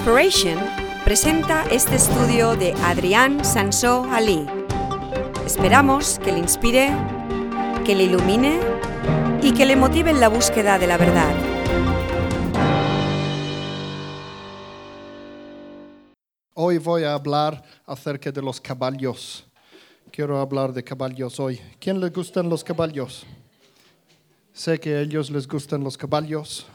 [0.00, 0.58] Inspiration
[1.04, 4.46] presenta este estudio de Adrián Sansó Ali.
[5.44, 6.88] Esperamos que le inspire,
[7.84, 8.60] que le ilumine
[9.42, 11.34] y que le motive en la búsqueda de la verdad.
[16.54, 19.46] Hoy voy a hablar acerca de los caballos.
[20.10, 21.60] Quiero hablar de caballos hoy.
[21.78, 23.26] ¿Quién le gustan los caballos?
[24.54, 26.66] Sé que a ellos les gustan los caballos.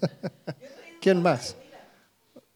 [1.02, 1.54] ¿Quién más?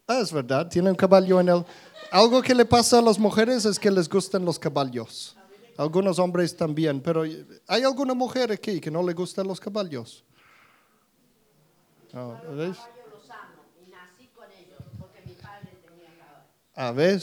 [0.07, 1.65] Ah, es verdad, tiene un caballo en el...
[2.11, 5.35] Algo que le pasa a las mujeres es que les gustan los caballos.
[5.77, 7.23] Algunos hombres también, pero
[7.67, 10.23] ¿hay alguna mujer aquí que no le gustan los caballos?
[12.13, 12.77] No, ¿ves?
[16.75, 17.21] A ver,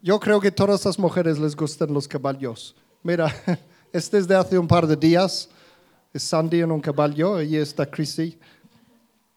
[0.00, 2.74] yo creo que todas las mujeres les gustan los caballos.
[3.02, 3.32] Mira,
[3.92, 5.48] este es de hace un par de días.
[6.12, 8.38] Es Sandy en un caballo, y está Chrissy.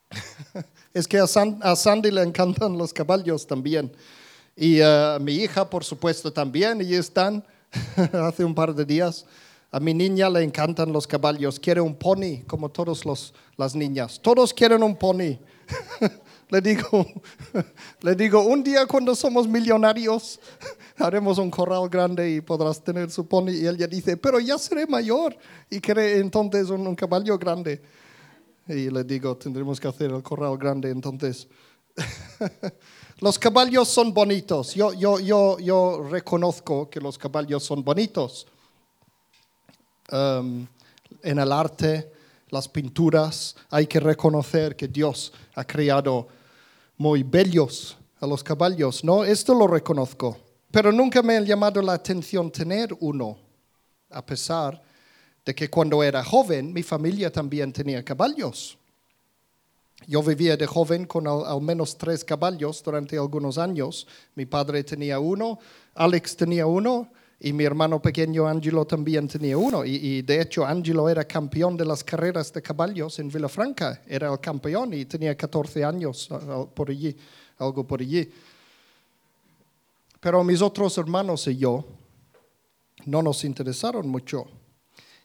[0.94, 3.92] Es que a, Sandy le encantan los caballos también.
[4.56, 6.82] Y a mi hija, por supuesto, también.
[6.82, 7.44] Y están
[8.14, 9.26] hace un par de días.
[9.72, 11.60] A mi niña le encantan los caballos.
[11.60, 13.04] Quiere un pony, como todas
[13.56, 14.20] las niñas.
[14.20, 15.38] Todos quieren un pony.
[16.50, 17.06] le, digo,
[18.02, 20.40] le digo, un día cuando somos millonarios,
[20.98, 23.52] haremos un corral grande y podrás tener su pony.
[23.52, 25.38] Y ella dice, pero ya seré mayor
[25.70, 27.80] y quiere entonces un caballo grande.
[28.70, 31.48] Y le digo, tendremos que hacer el corral grande entonces.
[33.20, 34.76] los caballos son bonitos.
[34.76, 38.46] Yo, yo, yo, yo reconozco que los caballos son bonitos.
[40.12, 40.68] Um,
[41.24, 42.12] en el arte,
[42.50, 46.28] las pinturas, hay que reconocer que Dios ha creado
[46.96, 49.04] muy bellos a los caballos.
[49.04, 50.38] No, esto lo reconozco.
[50.70, 53.36] Pero nunca me ha llamado la atención tener uno,
[54.12, 54.80] a pesar
[55.46, 58.78] de que cuando era joven mi familia también tenía caballos.
[60.08, 64.08] Yo vivía de joven con al, menos tres caballos durante algunos años.
[64.36, 65.60] Mi padre tenía uno,
[65.96, 69.86] Alex tenía uno y mi hermano pequeño Angelo también tenía uno.
[69.86, 74.02] Y, de hecho Angelo era campeón de las carreras de caballos en Villafranca.
[74.08, 76.30] Era el campeón y tenía 14 años
[76.74, 77.16] por allí,
[77.58, 78.30] algo por allí.
[80.20, 81.86] Pero mis otros hermanos y yo
[83.06, 84.46] no nos interesaron mucho.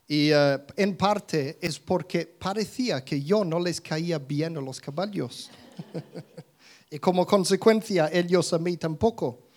[0.07, 4.81] Y eh, en parte es porque parecía que yo no les caía bien a los
[4.81, 5.51] caballos.
[6.91, 9.49] y como consecuencia, ellos a mí tampoco.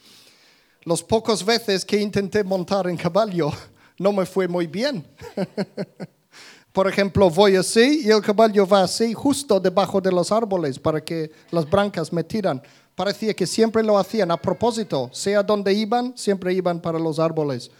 [0.83, 3.51] Los pocos veces que intenté montar en caballo,
[3.99, 5.05] no me fue muy bien.
[6.71, 11.03] Por ejemplo, voy así y el caballo va así, justo debajo de los árboles, para
[11.03, 12.61] que las brancas me tiran.
[12.95, 17.71] Parecía que siempre lo hacían a propósito, sea donde iban, siempre iban para los árboles.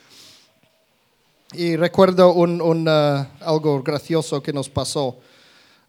[1.54, 5.18] Y recuerdo un, uh, algo gracioso que nos pasó.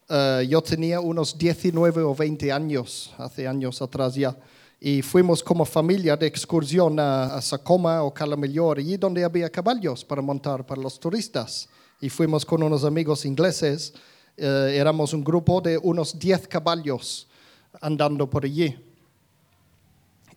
[0.08, 4.36] Uh, yo tenía unos 19 o 20 años, hace años atrás ya,
[4.80, 10.22] y fuimos como familia de excursión a, Sacoma o Calamellor, allí donde había caballos para
[10.22, 11.68] montar para los turistas.
[12.00, 13.92] Y fuimos con unos amigos ingleses,
[14.38, 17.26] uh, éramos un grupo de unos 10 caballos
[17.80, 18.78] andando por allí.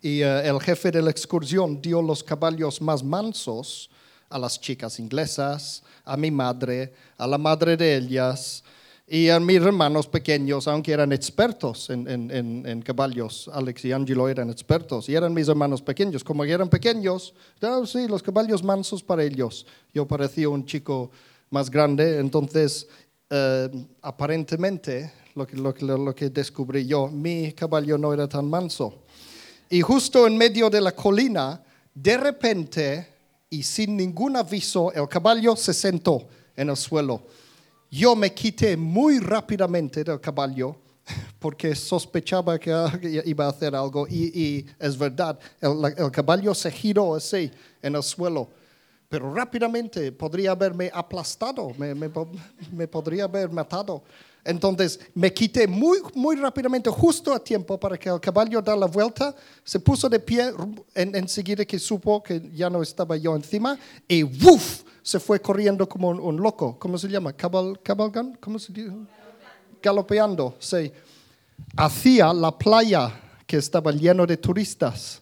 [0.02, 3.92] Y el jefe de la excursión dio los caballos más mansos
[4.32, 8.64] a las chicas inglesas, a mi madre, a la madre de ellas
[9.08, 13.50] y a mis hermanos pequeños, aunque eran expertos en, caballos.
[13.54, 16.24] Alex y Angelo eran expertos y eran mis hermanos pequeños.
[16.24, 19.66] Como eran pequeños, ah, sí, los caballos mansos para ellos.
[19.94, 21.12] Yo parecía un chico
[21.50, 22.88] más grande, entonces
[23.30, 23.70] eh,
[24.02, 29.04] aparentemente lo que descubrí yo, mi caballo no era tan manso.
[29.70, 31.62] Y justo en medio de la colina,
[31.94, 33.11] de repente
[33.52, 36.26] y sin ningún aviso el caballo se sentó
[36.56, 37.22] en el suelo.
[37.92, 40.78] Yo me quité muy rápidamente del caballo
[41.38, 42.72] porque sospechaba que
[43.26, 48.48] iba a hacer algo y, es verdad, el, caballo se giró así en el suelo,
[49.10, 54.02] pero rápidamente podría haberme aplastado, me, podría haber matado.
[54.44, 58.88] Entonces me quité muy, muy rápidamente, justo a tiempo, para que el caballo da la
[58.88, 60.52] vuelta, se puso de pie
[60.96, 63.78] enseguida que supo que ya no estaba yo encima
[64.08, 64.84] y ¡wuf!
[65.04, 66.78] se fue corriendo como un, loco.
[66.78, 67.34] ¿Cómo se llama?
[67.34, 68.38] ¿Cabal, ¿Cabalgan?
[68.40, 68.92] ¿Cómo se dice?
[69.82, 70.92] Galopeando, sí.
[71.76, 73.12] Hacia la playa
[73.48, 75.22] que estaba lleno de turistas.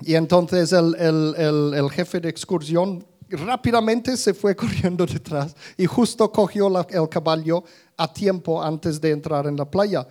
[0.00, 6.30] Y entonces el, el, el jefe de excursión rápidamente se fue corriendo detrás y justo
[6.30, 7.64] cogió el caballo
[7.96, 10.06] a tiempo antes de entrar en la playa.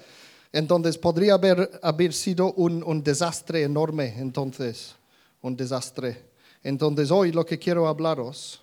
[0.52, 4.96] Entonces podría haber, haber sido un, un, desastre enorme, entonces,
[5.42, 6.30] un desastre.
[6.62, 8.62] Entonces hoy lo que quiero hablaros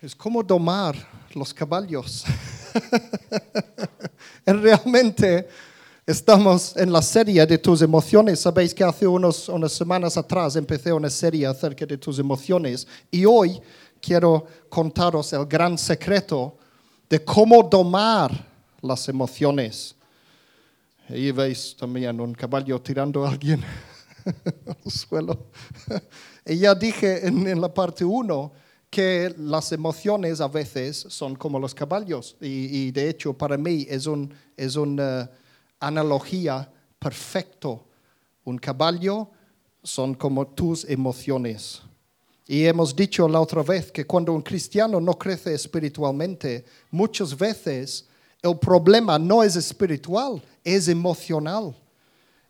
[0.00, 0.96] es cómo domar
[1.34, 2.24] los caballos.
[4.46, 5.48] Realmente
[6.08, 8.40] Estamos en la serie de tus emociones.
[8.40, 13.26] Sabéis que hace unos, unas semanas atrás empecé una serie acerca de tus emociones y
[13.26, 13.60] hoy
[14.00, 16.56] quiero contaros el gran secreto
[17.10, 18.32] de cómo domar
[18.80, 19.94] las emociones.
[21.10, 23.62] Ahí veis también un caballo tirando a alguien
[24.24, 25.48] al suelo.
[26.46, 28.52] y ya dije en, en la parte 1
[28.88, 33.86] que las emociones a veces son como los caballos y, y de hecho para mí
[33.90, 35.30] es, un, es una
[35.80, 37.84] analogía perfecto.
[38.44, 39.28] Un caballo
[39.82, 41.82] son como tus emociones.
[42.46, 48.06] Y hemos dicho la otra vez que cuando un cristiano no crece espiritualmente, muchas veces
[48.42, 51.74] el problema no es espiritual, es emocional.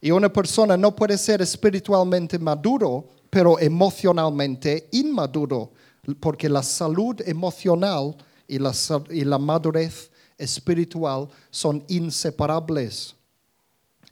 [0.01, 5.73] Y una persona no puede ser espiritualmente maduro, pero emocionalmente inmaduro,
[6.21, 8.17] porque la salud emocional
[8.47, 8.73] y la,
[9.11, 13.18] y la madurez espiritual son inseparables.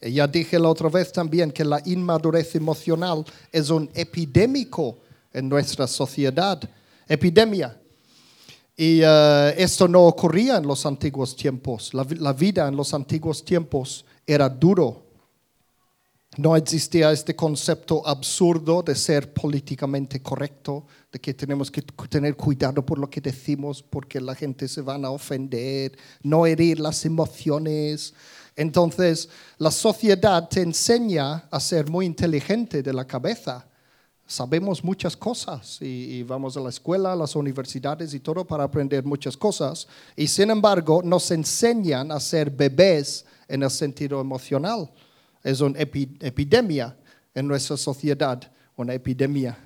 [0.01, 4.99] Ya dije la otra vez también que la inmadurez emocional es un epidémico
[5.33, 6.61] en nuestra sociedad,
[7.09, 7.81] epidemia.
[8.77, 11.95] Y uh, esto no ocurría en los antiguos tiempos.
[11.95, 15.03] La, la, vida en los antiguos tiempos era duro.
[16.37, 22.85] No existía este concepto absurdo de ser políticamente correcto, de que tenemos que tener cuidado
[22.85, 28.13] por lo que decimos porque la gente se van a ofender, no herir las emociones.
[28.57, 33.67] Entonces, la sociedad te enseña a ser muy inteligente de la cabeza.
[34.27, 39.05] Sabemos muchas cosas y, vamos a la escuela, a las universidades y todo para aprender
[39.05, 39.87] muchas cosas.
[40.17, 44.91] Y sin embargo, nos enseñan a ser bebés en el sentido emocional.
[45.45, 46.97] Es una epi epidemia
[47.35, 48.41] en nuestra sociedad,
[48.75, 49.66] una epidemia.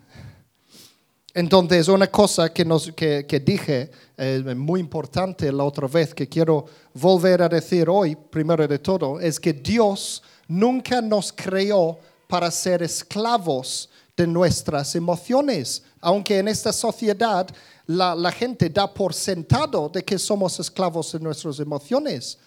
[1.33, 6.29] Entonces, una cosa que, nos, que, que dije eh, muy importante la otra vez que
[6.29, 12.51] quiero volver a decir hoy, primero de todo, es que Dios nunca nos creó para
[12.51, 17.47] ser esclavos de nuestras emociones, aunque en esta sociedad
[17.87, 22.39] la, la gente da por sentado de que somos esclavos de nuestras emociones.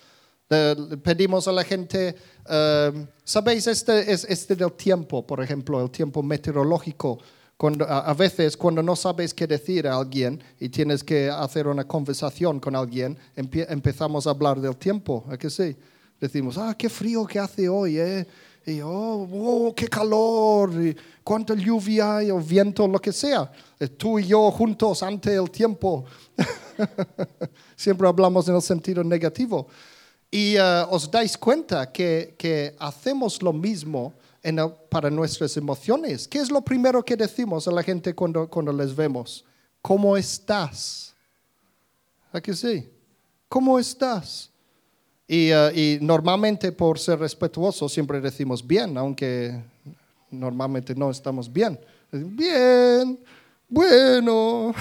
[0.50, 2.16] Uh, pedimos a la gente,
[2.46, 3.66] uh, ¿sabéis?
[3.66, 7.20] Este es este del tiempo, por ejemplo, el tiempo meteorológico
[7.88, 12.60] a, veces cuando no sabes qué decir a alguien y tienes que hacer una conversación
[12.60, 15.76] con alguien, empezamos a hablar del tiempo, ¿a que sí?
[16.20, 18.28] Decimos, ah, qué frío que hace hoy, ¿eh?
[18.66, 20.72] Y, oh, oh, qué calor,
[21.24, 23.52] cuánta lluvia y o viento, lo que sea.
[23.78, 26.06] Eh, tú y yo juntos ante el tiempo.
[27.76, 29.68] Siempre hablamos en el sentido negativo.
[30.32, 34.14] Y uh, os dais cuenta que, que hacemos lo mismo
[34.90, 36.28] para nuestras emociones.
[36.28, 39.46] ¿Qué es lo primero que decimos a la gente cuando, cuando les vemos?
[39.82, 41.14] ¿Cómo estás?
[42.32, 42.90] ¿A que sí?
[43.48, 44.50] ¿Cómo estás?
[45.28, 49.64] Y, uh, y, normalmente por ser respetuosos siempre decimos bien, aunque
[50.30, 51.80] normalmente no estamos bien.
[52.12, 53.18] Bien,
[53.70, 54.74] bueno,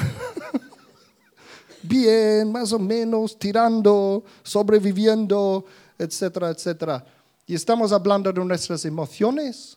[1.83, 5.65] bien, más o menos, tirando, sobreviviendo,
[5.99, 7.05] etcétera, etcétera.
[7.47, 9.77] Y estamos hablando de nuestras emociones.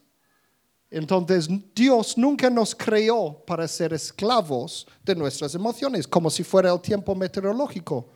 [0.90, 6.80] Entonces Dios nunca nos creó para ser esclavos de nuestras emociones, como si fuera el
[6.80, 8.08] tiempo meteorológico.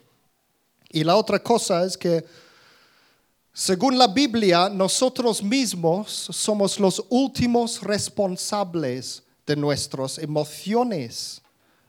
[0.89, 2.23] Y la otra cosa es que,
[3.53, 11.41] según la Biblia, nosotros mismos somos los últimos responsables de nuestras emociones.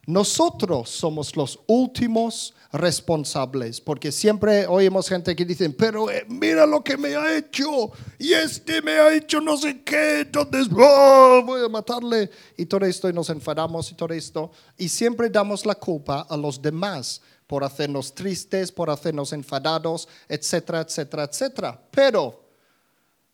[0.06, 6.82] Nosotros somos los últimos responsables, porque siempre oímos gente que dicen, pero eh, mira lo
[6.82, 11.64] que me ha hecho, y este me ha hecho no sé qué, entonces oh, voy
[11.64, 15.74] a matarle, y todo esto, y nos enfadamos y todo esto, y siempre damos la
[15.74, 21.82] culpa a los demás por hacernos tristes, por hacernos enfadados, etcétera, etcétera, etcétera.
[21.90, 22.44] Pero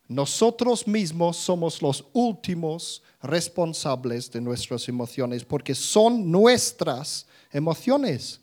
[0.09, 8.41] nosotros mismos somos los últimos responsables de nuestras emociones, porque son nuestras emociones.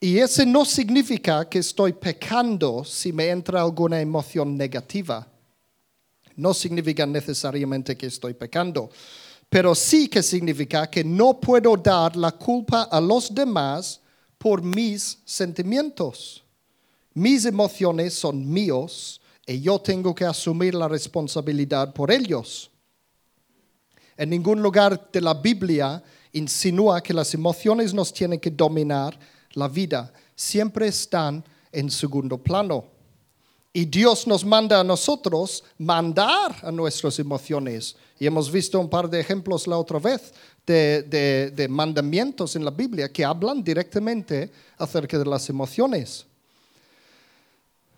[0.00, 5.26] Y eso no significa que estoy pecando si me entra alguna emoción negativa.
[6.36, 8.90] No significa necesariamente que estoy pecando,
[9.48, 14.00] pero sí que significa que no puedo dar la culpa a los demás
[14.38, 16.44] por mis sentimientos.
[17.14, 22.70] Mis emociones son míos y yo tengo que asumir la responsabilidad por ellos.
[24.18, 29.18] En ningún lugar de la Biblia insinúa que las emociones nos tienen que dominar
[29.52, 32.84] la vida, siempre están en segundo plano.
[33.72, 37.94] Y Dios nos manda a nosotros mandar a nuestras emociones.
[38.18, 40.34] Y hemos visto un par de ejemplos la otra vez
[40.66, 46.26] de, de, mandamientos en la Biblia que hablan directamente acerca de las emociones.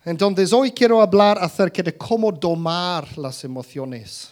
[0.05, 4.31] Entonces hoy quiero hablar acerca de cómo domar las emociones.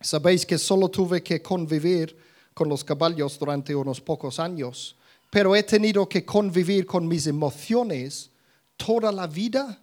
[0.00, 2.16] Sabéis que solo tuve que convivir
[2.54, 4.96] con los caballos durante unos pocos años,
[5.30, 8.30] pero he tenido que convivir con mis emociones
[8.76, 9.78] toda la vida.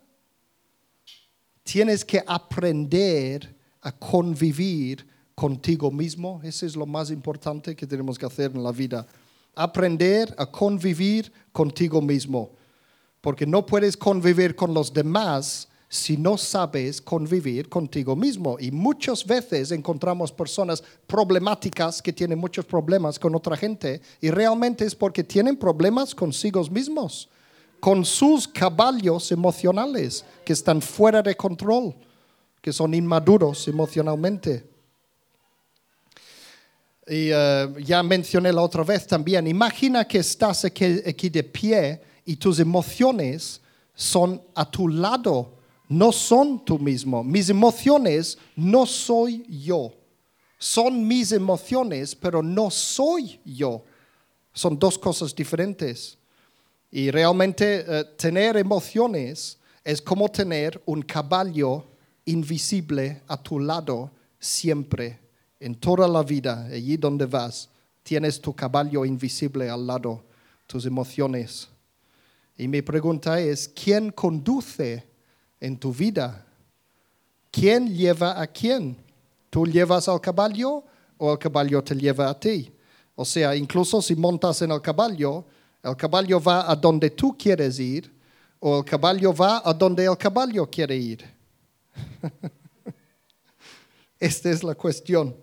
[1.63, 5.05] Tienes que aprender a convivir
[5.35, 6.39] contigo mismo.
[6.43, 9.05] Eso es lo más importante que tenemos que hacer en la vida.
[9.55, 12.51] Aprender a convivir contigo mismo.
[13.21, 18.57] Porque no puedes convivir con los demás si no sabes convivir contigo mismo.
[18.59, 24.85] Y muchas veces encontramos personas problemáticas que tienen muchos problemas con otra gente y realmente
[24.85, 27.29] es porque tienen problemas consigo mismos,
[27.79, 31.93] con sus caballos emocionales que están fuera de control,
[32.59, 34.65] que son inmaduros emocionalmente.
[37.05, 42.35] Y eh, ya mencioné la otra vez también, imagina que estás aquí de pie y
[42.35, 43.61] tus emociones
[43.93, 45.61] son a tu lado
[45.93, 47.23] no son tú mismo.
[47.23, 49.93] Mis emociones no soy yo.
[50.57, 53.83] Son mis emociones, pero no soy yo.
[54.53, 56.17] Son dos cosas diferentes.
[56.89, 61.85] Y realmente eh, tener emociones es como tener un caballo
[62.25, 64.09] invisible a tu lado
[64.39, 65.19] siempre,
[65.59, 67.69] en toda la vida, allí donde vas.
[68.01, 70.23] Tienes tu caballo invisible al lado,
[70.65, 71.69] tus emociones.
[72.57, 75.12] Y mi pregunta es, ¿quién conduce
[75.63, 76.45] en tu vida.
[77.49, 78.97] ¿Quién lleva a quién?
[79.49, 80.83] ¿Tú llevas al caballo
[81.17, 82.69] o el caballo te lleva a ti?
[83.15, 85.45] O sea, incluso si montas en el caballo,
[85.81, 88.13] el caballo va a donde tú quieres ir
[88.59, 91.23] o el caballo va a donde el caballo quiere ir.
[94.19, 95.33] Esta es la cuestión.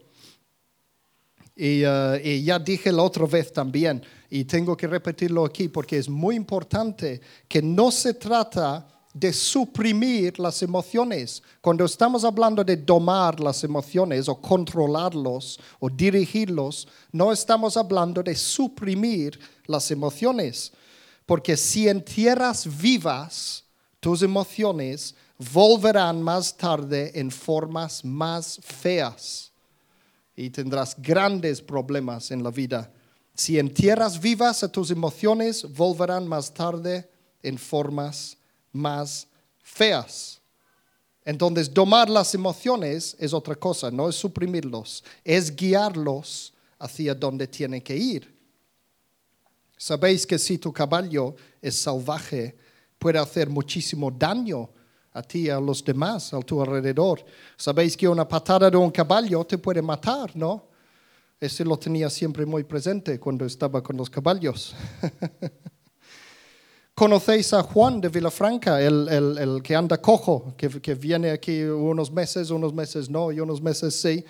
[1.56, 5.98] Y, uh, y, ya dije la otra vez también, y tengo que repetirlo aquí porque
[5.98, 11.42] es muy importante que no se trata de suprimir las emociones.
[11.60, 18.34] Cuando estamos hablando de domar las emociones o controlarlos o dirigirlos, no estamos hablando de
[18.34, 20.72] suprimir las emociones.
[21.26, 23.64] Porque si en tierras vivas
[24.00, 25.14] tus emociones
[25.52, 29.52] volverán más tarde en formas más feas
[30.36, 32.92] y tendrás grandes problemas en la vida.
[33.34, 37.10] Si en tierras vivas tus emociones volverán más tarde
[37.42, 38.36] en formas
[38.72, 39.26] más
[39.62, 40.40] feas.
[41.24, 47.82] Entonces, domar las emociones es otra cosa, no es suprimirlos, es guiarlos hacia donde tienen
[47.82, 48.34] que ir.
[49.76, 52.56] Sabéis que si tu caballo es salvaje,
[52.98, 54.70] puede hacer muchísimo daño
[55.12, 57.24] a ti y a los demás a tu alrededor.
[57.56, 60.68] Sabéis que una patada de un caballo te puede matar, ¿no?
[61.38, 64.74] Ese lo tenía siempre muy presente cuando estaba con los caballos.
[67.00, 72.74] Conocéis a Juan de Vilafranca, el, que anda cojo, que, viene aquí unos meses, unos
[72.74, 74.22] meses no, y unos meses sí.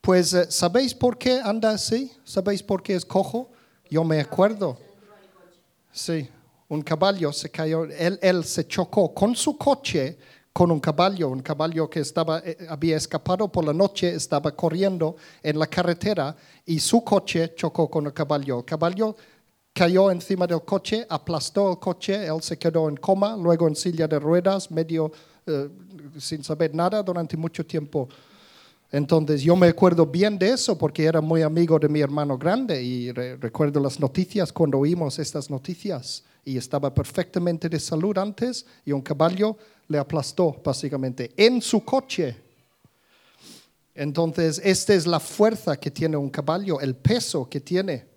[0.00, 2.10] Pues, eh, ¿sabéis por qué anda así?
[2.24, 3.50] ¿Sabéis por qué es cojo?
[3.90, 4.78] Yo me acuerdo.
[5.92, 6.26] Sí,
[6.66, 10.16] un caballo se cayó, él, él se chocó con su coche
[10.50, 15.16] con un caballo, un caballo que estaba, eh, había escapado por la noche, estaba corriendo
[15.42, 18.60] en la carretera y su coche chocó con el caballo.
[18.60, 19.16] El caballo
[19.74, 24.06] cayó encima del coche, aplastó el coche, él se quedó en coma, luego en silla
[24.06, 25.10] de ruedas, medio
[25.46, 25.68] eh,
[26.18, 28.08] sin saber nada durante mucho tiempo.
[28.92, 32.80] Entonces yo me acuerdo bien de eso porque era muy amigo de mi hermano grande
[32.80, 38.92] y recuerdo las noticias cuando oímos estas noticias y estaba perfectamente de salud antes y
[38.92, 39.56] un caballo
[39.88, 42.36] le aplastó básicamente en su coche.
[43.96, 48.13] Entonces esta es la fuerza que tiene un caballo, el peso que tiene.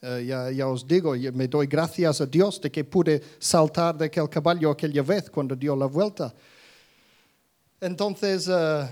[0.00, 4.28] Eh, ya, os digo, me doy gracias a Dios de que pude saltar de aquel
[4.28, 6.32] caballo aquella vez cuando dio la vuelta.
[7.80, 8.88] Entonces, eh,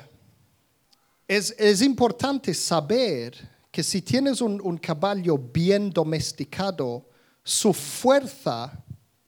[1.28, 3.36] es, importante saber
[3.70, 7.06] que si tienes un, un caballo bien domesticado,
[7.44, 8.72] su fuerza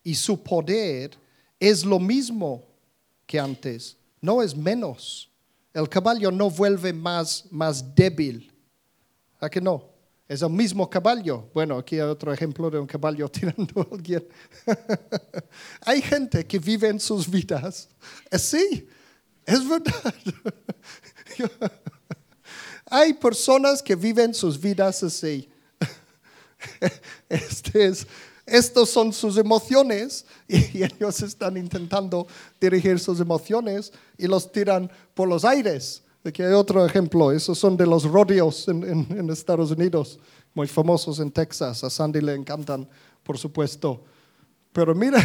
[0.02, 1.16] y su poder
[1.61, 2.64] es lo mismo
[3.25, 5.30] que antes, no es menos.
[5.73, 8.52] El caballo no vuelve más, más débil.
[9.38, 9.88] ¿A que no?
[10.28, 11.49] Es el mismo caballo.
[11.54, 14.28] Bueno, aquí hay otro ejemplo de un caballo tirando a alguien.
[15.80, 17.88] hay gente que vive en sus vidas
[18.30, 18.87] así.
[19.47, 20.14] Es verdad.
[22.90, 25.49] hay personas que viven sus vidas así.
[27.28, 28.06] Este es,
[28.44, 32.26] estos son sus emociones y ellos están intentando
[32.61, 36.02] dirigir sus emociones y los tiran por los aires.
[36.28, 40.18] Aquí hay otro ejemplo, esos son de los rodeos en, Estados Unidos,
[40.54, 41.82] muy famosos en Texas.
[41.82, 42.88] A Sandy le encantan,
[43.23, 44.04] por supuesto.
[44.73, 45.23] Pero mira,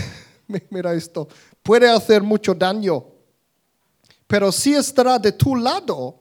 [0.70, 1.28] Mira esto,
[1.62, 3.06] puede hacer mucho daño,
[4.28, 6.20] pero si estará de tu lado,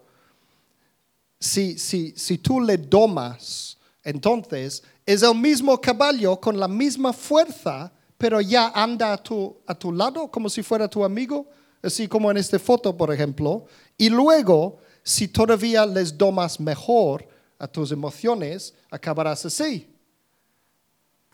[1.39, 7.93] si, si, si tú le domas, entonces es el mismo caballo con la misma fuerza,
[8.17, 11.47] pero ya anda a tu, a tu lado como si fuera tu amigo,
[11.83, 13.67] así como en esta foto, por ejemplo.
[13.99, 17.27] Y luego, si todavía les domas mejor
[17.59, 19.89] a tus emociones, acabarás así.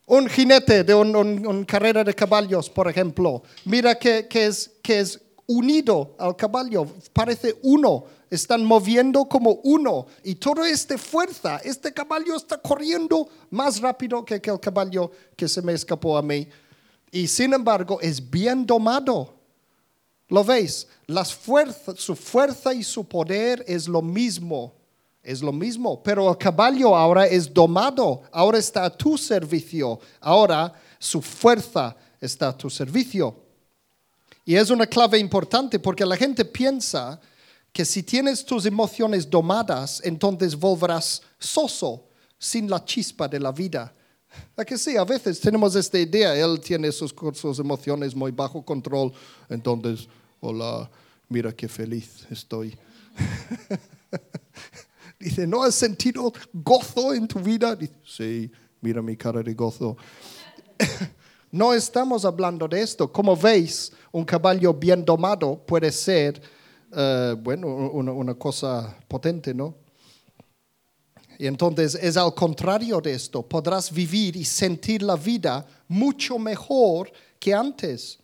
[0.07, 6.14] Un jinete de una carrera de caballos, por ejemplo, mira que, es, que es unido
[6.19, 12.59] al caballo, parece uno, están moviendo como uno y toda esta fuerza, este caballo está
[12.59, 16.49] corriendo más rápido que el caballo que se me escapó a mí.
[17.11, 19.38] Y sin embargo es bien domado.
[20.28, 20.87] ¿Lo veis?
[21.97, 24.75] Su fuerza y su poder es lo mismo
[25.28, 30.73] es lo mismo, pero el caballo ahora es domado, ahora está a tu servicio, ahora
[30.99, 33.37] su fuerza está a tu servicio.
[34.47, 37.20] Y es una clave importante porque la gente piensa
[37.70, 42.06] que si tienes tus emociones domadas, entonces volverás soso,
[42.38, 43.92] sin la chispa de la vida.
[44.57, 44.97] ¿A que sí?
[44.97, 49.12] A veces tenemos esta idea, él tiene sus, sus emociones muy bajo control,
[49.49, 50.09] entonces,
[50.40, 50.90] hola,
[51.28, 52.76] mira qué feliz estoy.
[55.18, 57.75] Dice, ¿no has sentido gozo en tu vida?
[57.75, 59.97] Dice, sí, mira mi cara de gozo.
[61.50, 63.12] no estamos hablando de esto.
[63.12, 66.40] Como veis, un caballo bien domado puede ser,
[66.92, 69.88] eh, bueno, una cosa potente, ¿no?
[71.38, 73.42] Y entonces es al contrario de esto.
[73.42, 78.18] Podrás vivir y sentir la vida mucho mejor que antes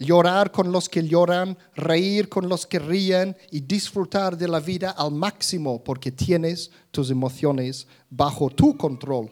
[0.00, 4.90] llorar con los que lloran, reír con los que ríen y disfrutar de la vida
[4.90, 9.30] al máximo porque tienes tus emociones bajo tu control.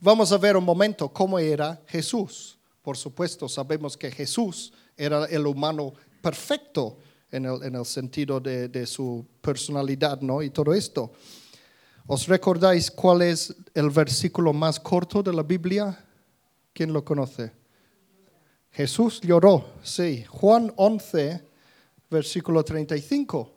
[0.00, 2.58] Vamos a ver un momento cómo era Jesús.
[2.82, 5.92] Por supuesto, sabemos que Jesús era el humano
[6.22, 6.98] perfecto
[7.30, 10.42] en el, sentido de, de, su personalidad ¿no?
[10.42, 11.12] y todo esto.
[12.06, 16.04] ¿Os recordáis cuál es el versículo más corto de la Biblia?
[16.72, 17.52] ¿Quién lo conoce?
[18.70, 20.24] Jesús lloró, sí.
[20.28, 21.42] Juan 11,
[22.10, 23.50] versículo 35.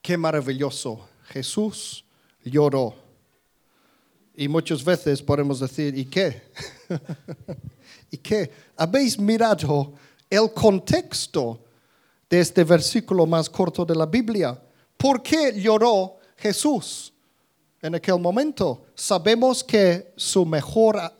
[0.00, 1.06] Qué maravilloso.
[1.26, 2.04] Jesús
[2.42, 2.94] lloró.
[4.34, 6.42] Y muchas veces podemos decir, ¿y qué?
[8.10, 8.50] ¿Y qué?
[8.76, 9.92] ¿Habéis mirado
[10.30, 11.60] el contexto
[12.30, 14.58] de este versículo más corto de la Biblia?
[14.96, 17.12] ¿Por qué lloró Jesús?
[17.82, 18.84] en aquel momento.
[18.94, 20.12] Sabemos que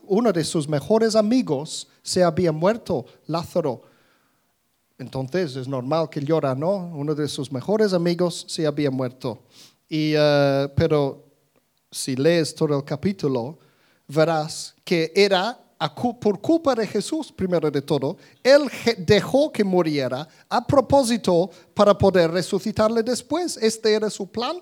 [0.06, 3.82] uno de sus mejores amigos se había muerto, Lázaro.
[4.98, 6.92] Entonces es normal que llora, ¿no?
[6.94, 9.42] Uno de sus mejores amigos se había muerto.
[9.88, 11.24] Y, eh, pero
[11.90, 13.58] si lees todo el capítulo,
[14.06, 20.66] verás que era por culpa de Jesús, primero de todo, Él dejó que muriera a
[20.66, 23.56] propósito para poder resucitarle después.
[23.56, 24.60] Este era su plan.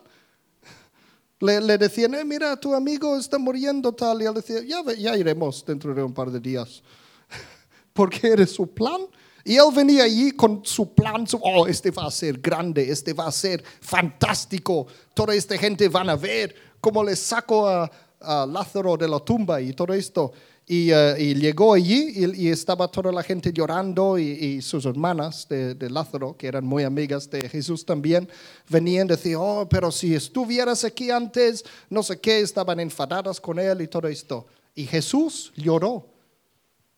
[1.41, 4.23] Le, decían, eh, mira, tu amigo está muriendo tal.
[4.23, 6.83] Y él decía, ya, ya iremos dentro de un par de días.
[7.93, 9.01] Porque era su plan.
[9.45, 13.27] Y él venía allí con su plan, oh, este va a ser grande, este va
[13.27, 14.87] a ser fantástico.
[15.15, 19.61] Toda esta gente van a ver cómo le saco a, a Lázaro de la tumba
[19.61, 20.33] y todo esto.
[20.71, 26.37] Eh, y, llegó allí y, estaba toda la gente llorando y, sus hermanas de, Lázaro,
[26.37, 28.29] que eran muy amigas de Jesús también,
[28.69, 33.59] venían y decían, oh, pero si estuvieras aquí antes, no sé qué, estaban enfadadas con
[33.59, 34.47] él y todo esto.
[34.75, 36.07] Y Jesús lloró.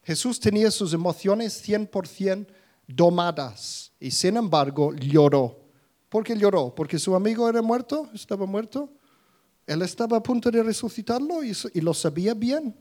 [0.03, 2.49] Jesús tenía sus emociones 100%
[2.89, 5.61] domadas y sin embargo lloró.
[6.09, 6.75] ¿Por qué lloró?
[6.75, 8.09] ¿Porque su amigo era muerto?
[8.13, 8.91] ¿Estaba muerto?
[9.65, 12.75] Él estaba a punto de resucitarlo y lo sabía bien.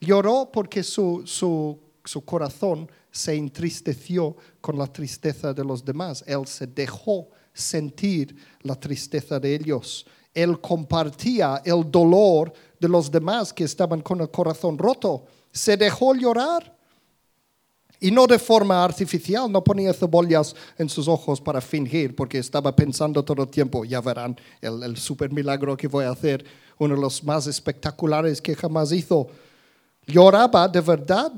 [0.00, 6.24] Lloró porque su, su, corazón se entristeció con la tristeza de los demás.
[6.26, 10.06] Él se dejó sentir la tristeza de ellos.
[10.32, 15.26] Él compartía el dolor de los demás que estaban con el corazón roto.
[15.52, 16.78] Se dejó llorar.
[18.02, 22.74] Y no de forma artificial, no ponía cebollas en sus ojos para fingir, porque estaba
[22.74, 26.42] pensando todo el tiempo, ya verán el, el super milagro que voy a hacer,
[26.78, 29.28] uno de los más espectaculares que jamás hizo
[30.10, 31.32] lloraba de verdad,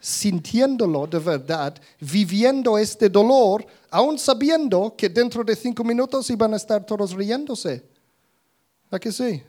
[0.00, 6.56] sintiéndolo de verdad, viviendo este dolor, aún sabiendo que dentro de cinco minutos iban a
[6.56, 7.84] estar todos riéndose.
[8.90, 9.42] ¿A que sí?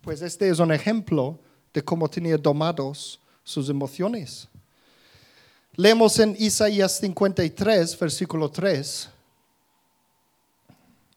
[0.00, 1.38] Pues este es un ejemplo
[1.74, 4.48] de cómo tenía domados sus emociones.
[5.74, 9.10] Leemos en Isaías 53, versículo 3,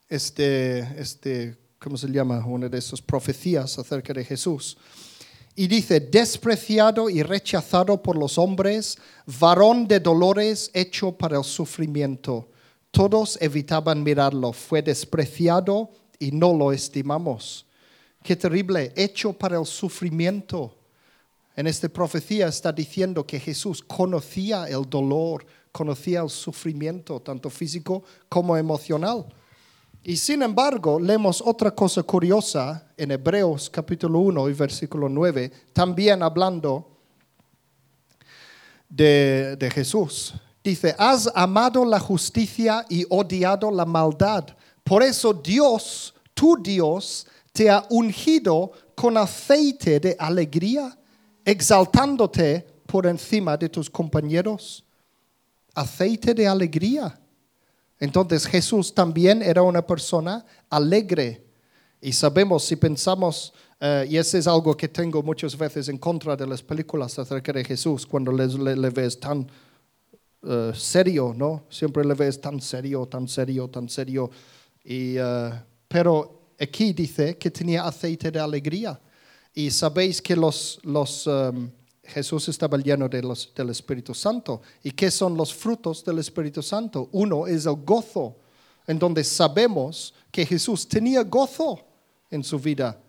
[0.10, 2.45] este, este, ¿cómo se llama?
[2.45, 4.75] Una de esas profecías acerca de Jesús.
[5.60, 12.48] Y dice, despreciado y rechazado por los hombres, varón de dolores, hecho para el sufrimiento.
[12.91, 17.65] Todos evitaban mirarlo, fue despreciado y no lo estimamos.
[18.24, 20.78] Qué terrible, hecho para el sufrimiento.
[21.58, 28.02] En esta profecía está diciendo que Jesús conocía el dolor, conocía el sufrimiento, tanto físico
[28.30, 29.26] como emocional.
[30.04, 36.24] Y sin embargo, leemos otra cosa curiosa en Hebreos capítulo 1 y versículo 9, también
[36.24, 36.98] hablando
[38.88, 40.34] de, de Jesús.
[40.64, 44.46] Dice, has amado la justicia y odiado la maldad.
[44.84, 50.98] Por eso Dios, tu Dios, te ha ungido con aceite de alegría,
[51.44, 54.86] exaltándote por encima de tus compañeros.
[55.76, 57.20] Aceite de alegría.
[58.00, 61.46] Entonces Jesús también era una persona alegre.
[62.02, 66.36] Y sabemos, si pensamos, eh, y eso es algo que tengo muchas veces en contra
[66.36, 69.46] de las películas acerca de Jesús, cuando le, ves tan
[70.44, 71.66] eh, serio, ¿no?
[71.70, 74.32] Siempre le ves tan serio, tan serio, tan serio.
[74.82, 75.52] Y, eh,
[75.88, 79.00] pero aquí dice que tenía aceite de alegría.
[79.54, 81.28] Y sabéis que los, los
[82.10, 84.62] Jesús estaba lleno del Espíritu Santo.
[84.84, 87.10] ¿Y qué son los frutos del Espíritu Santo?
[87.12, 88.36] Uno es el gozo,
[88.88, 91.80] en donde sabemos que Jesús tenía gozo
[92.30, 93.00] en su vida.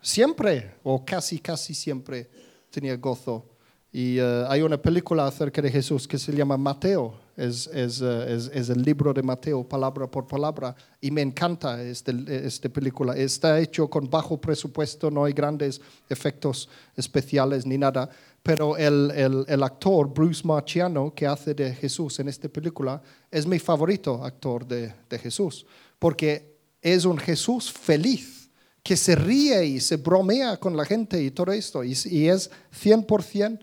[0.00, 2.30] Siempre, o casi, casi siempre,
[2.70, 3.44] tenía gozo.
[3.92, 7.27] Y eh, hay una película acerca de Jesús que se llama Mateo.
[7.38, 10.74] Es, es, eh, es, es, el libro de Mateo, palabra por palabra.
[11.00, 13.16] Y me encanta esta este película.
[13.16, 18.10] Está hecho con bajo presupuesto, no hay grandes efectos especiales ni nada.
[18.42, 23.46] Pero el, el, el actor Bruce Marchiano, que hace de Jesús en esta película, es
[23.46, 25.64] mi favorito actor de, de Jesús.
[25.96, 28.50] Porque es un Jesús feliz
[28.82, 31.84] que se ríe y se bromea con la gente y todo esto.
[31.84, 32.50] Y, y es
[32.82, 33.60] 100%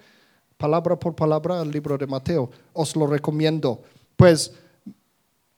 [0.57, 2.49] palabra por palabra el libro de Mateo.
[2.73, 3.81] Os lo recomiendo.
[4.15, 4.51] Pues,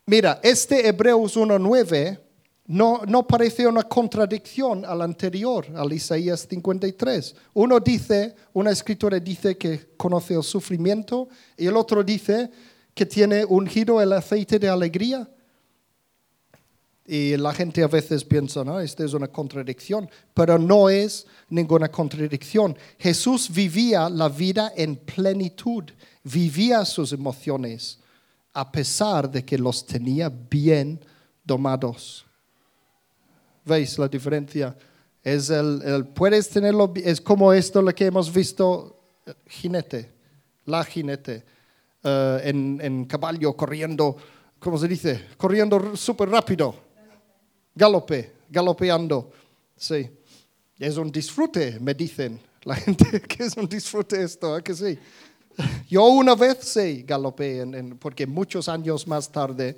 [0.06, 2.20] mira, este Hebreos 1.9
[2.68, 7.36] no, no parece una contradicción al anterior, al Isaías 53.
[7.54, 12.52] Uno dice, una escritura dice que conoce el sufrimiento y el otro dice
[12.94, 15.30] que tiene ungido el aceite de alegría.
[17.10, 21.88] Y la gente a veces piensa, no, esta es una contradicción, pero no es ninguna
[21.90, 22.78] contradicción.
[23.00, 25.86] Jesús vivía la vida en plenitud,
[26.26, 27.98] vivía sus emociones,
[28.52, 31.00] a pesar de que los tenía bien
[31.46, 32.26] domados.
[33.64, 34.76] ¿Veis la diferencia?
[35.24, 39.00] Es el, puedes tenerlo, es como esto lo que hemos visto,
[39.48, 40.12] jinete,
[40.66, 41.46] la jinete,
[42.04, 44.18] eh, en, en caballo corriendo,
[44.60, 45.28] ¿cómo se dice?
[45.38, 46.87] Corriendo súper rápido
[47.78, 49.32] galope, galopeando.
[49.76, 50.10] Sí.
[50.80, 54.98] Es un disfrute, me dicen la gente que es un disfrute esto, que sí.
[55.90, 57.66] Yo una vez sí galopé,
[58.00, 59.76] porque muchos años más tarde,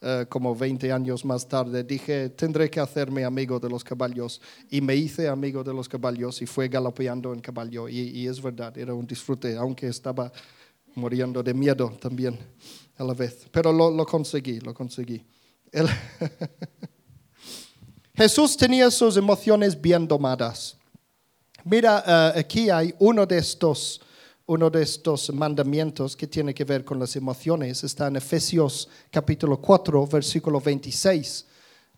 [0.00, 4.40] eh, como 20 años más tarde, dije, tendré que hacerme amigo de los caballos.
[4.70, 7.88] Y me hice amigo de los caballos y fue galopeando en caballo.
[7.88, 10.30] Y, es verdad, era un disfrute, aunque estaba
[10.94, 12.38] muriendo de miedo también
[12.96, 13.48] a la vez.
[13.50, 15.24] Pero lo, conseguí, lo conseguí.
[18.16, 20.74] Jesús tenía sus emociones bien domadas.
[21.64, 24.00] Mira, eh, aquí hay uno de estos
[24.46, 27.82] uno de estos mandamientos que tiene que ver con las emociones.
[27.84, 31.44] Está en Efesios capítulo 4, versículo 26.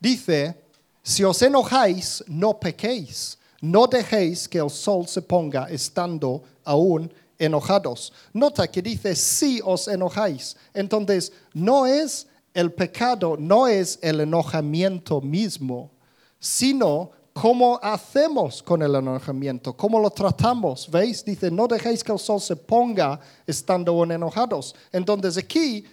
[0.00, 0.56] Dice,
[1.02, 3.38] si os enojáis, no pequéis.
[3.60, 8.12] No dejéis que el sol se ponga estando aún enojados.
[8.32, 10.56] Nota que dice, si os enojáis.
[10.72, 15.90] Entonces, no es el pecado, no es el enojamiento mismo
[16.38, 20.90] sino cómo hacemos con el enojamiento, cómo lo tratamos.
[20.90, 21.24] ¿Veis?
[21.24, 24.74] Dice, no dejéis que el sol se ponga estando enojados.
[24.92, 25.84] Entonces aquí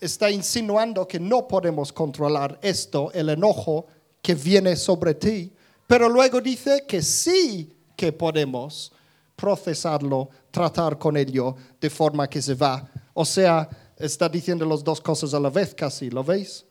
[0.00, 3.86] está insinuando que no podemos controlar esto, el enojo
[4.22, 5.52] que viene sobre ti,
[5.86, 8.92] pero luego dice que sí que podemos
[9.34, 12.88] procesarlo, tratar con ello de forma que se va.
[13.14, 16.64] O sea, está diciendo las dos cosas a la vez casi, ¿lo veis?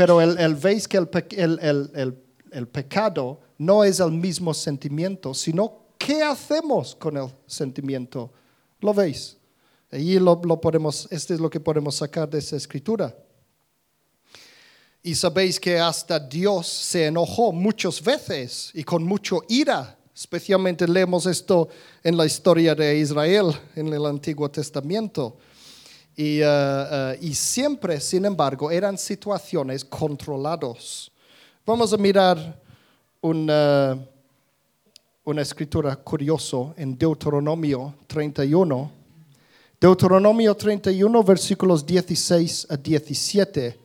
[0.00, 7.18] Pero el, veis que el, pecado no es el mismo sentimiento, sino qué hacemos con
[7.18, 8.32] el sentimiento.
[8.80, 9.36] ¿Lo veis?
[9.92, 13.14] Y lo, lo podemos, este es lo que podemos sacar de esa escritura.
[15.02, 19.98] Y sabéis que hasta Dios se enojó muchas veces y con mucho ira.
[20.14, 21.68] Especialmente leemos esto
[22.02, 25.36] en la historia de Israel en el Antiguo Testamento.
[26.20, 31.10] Y, eh, eh, y, siempre, sin embargo, eran situaciones controladas.
[31.64, 32.60] Vamos a mirar
[33.22, 34.06] un, eh,
[35.24, 38.90] una escritura curiosa en Deuteronomio 31.
[39.80, 43.80] Deuteronomio 31, versículos 16 a 17.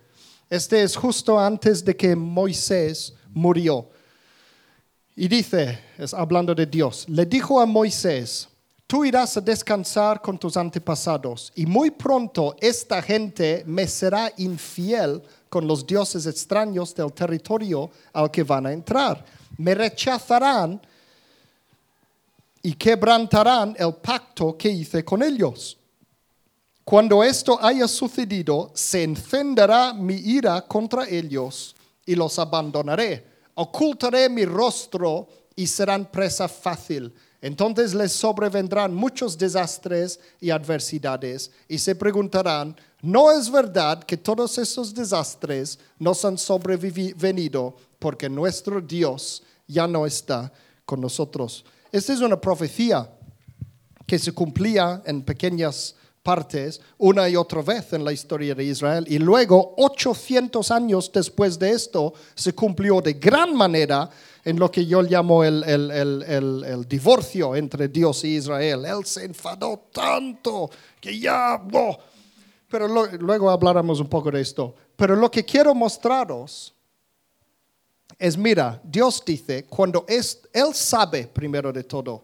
[0.49, 3.87] Este es justo antes de que Moisés murió.
[5.15, 8.49] Y dice, es hablando de Dios, le dijo a Moisés,
[8.87, 15.21] tú irás a descansar con tus antepasados y muy pronto esta gente me será infiel
[15.49, 19.23] con los dioses extraños del territorio al que van a entrar.
[19.57, 20.81] Me rechazarán
[22.61, 25.77] y quebrantarán el pacto que hice con ellos.
[26.83, 34.45] Cuando esto haya sucedido, se encenderá mi ira contra ellos y los abandonaré ocultaré mi
[34.45, 37.13] rostro y serán presa fácil.
[37.45, 44.57] Entonces les sobrevendrán muchos desastres y adversidades y se preguntarán, ¿no es verdad que todos
[44.57, 50.51] esos desastres nos han sobrevenido porque nuestro Dios ya no está
[50.87, 51.63] con nosotros?
[51.91, 53.07] Esta es una profecía
[54.07, 55.93] que se cumplía en pequeñas
[56.25, 59.05] partes una y otra vez en la historia de Israel.
[59.07, 64.09] Y luego, 800 años después de esto, se cumplió de gran manera
[64.43, 68.85] en lo que yo llamo el, el, divorcio entre Dios y Israel.
[68.85, 71.61] Él se enfadó tanto que ya...
[72.67, 74.73] Pero luego hablaremos un poco de esto.
[74.95, 76.73] Pero lo que quiero mostraros
[78.17, 82.23] es, mira, Dios dice, cuando es, Él sabe primero de todo,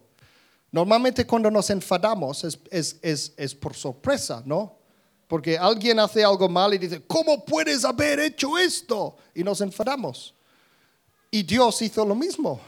[0.71, 4.77] Normalmente cuando nos enfadamos es, por sorpresa, ¿no?
[5.27, 9.17] Porque alguien hace algo mal y dice, ¿cómo puedes haber hecho esto?
[9.36, 10.34] Y nos enfadamos.
[11.29, 12.60] Y Dios hizo lo mismo.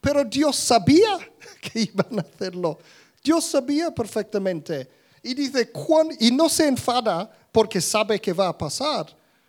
[0.00, 1.18] Pero Dios sabía
[1.60, 2.78] que iban a hacerlo.
[3.22, 4.88] Dios sabía perfectamente.
[5.22, 5.72] Y dice,
[6.20, 9.06] y no se enfada porque sabe que va a pasar.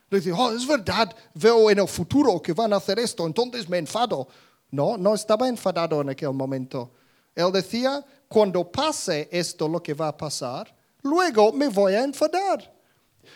[0.10, 3.78] Dice, oh, es verdad, veo en el futuro que van a hacer esto, entonces me
[3.78, 4.28] enfado.
[4.72, 6.92] No, no estaba enfadado en aquel momento.
[7.38, 12.74] Él decía, cuando pase esto lo que va a pasar, luego me voy a enfadar.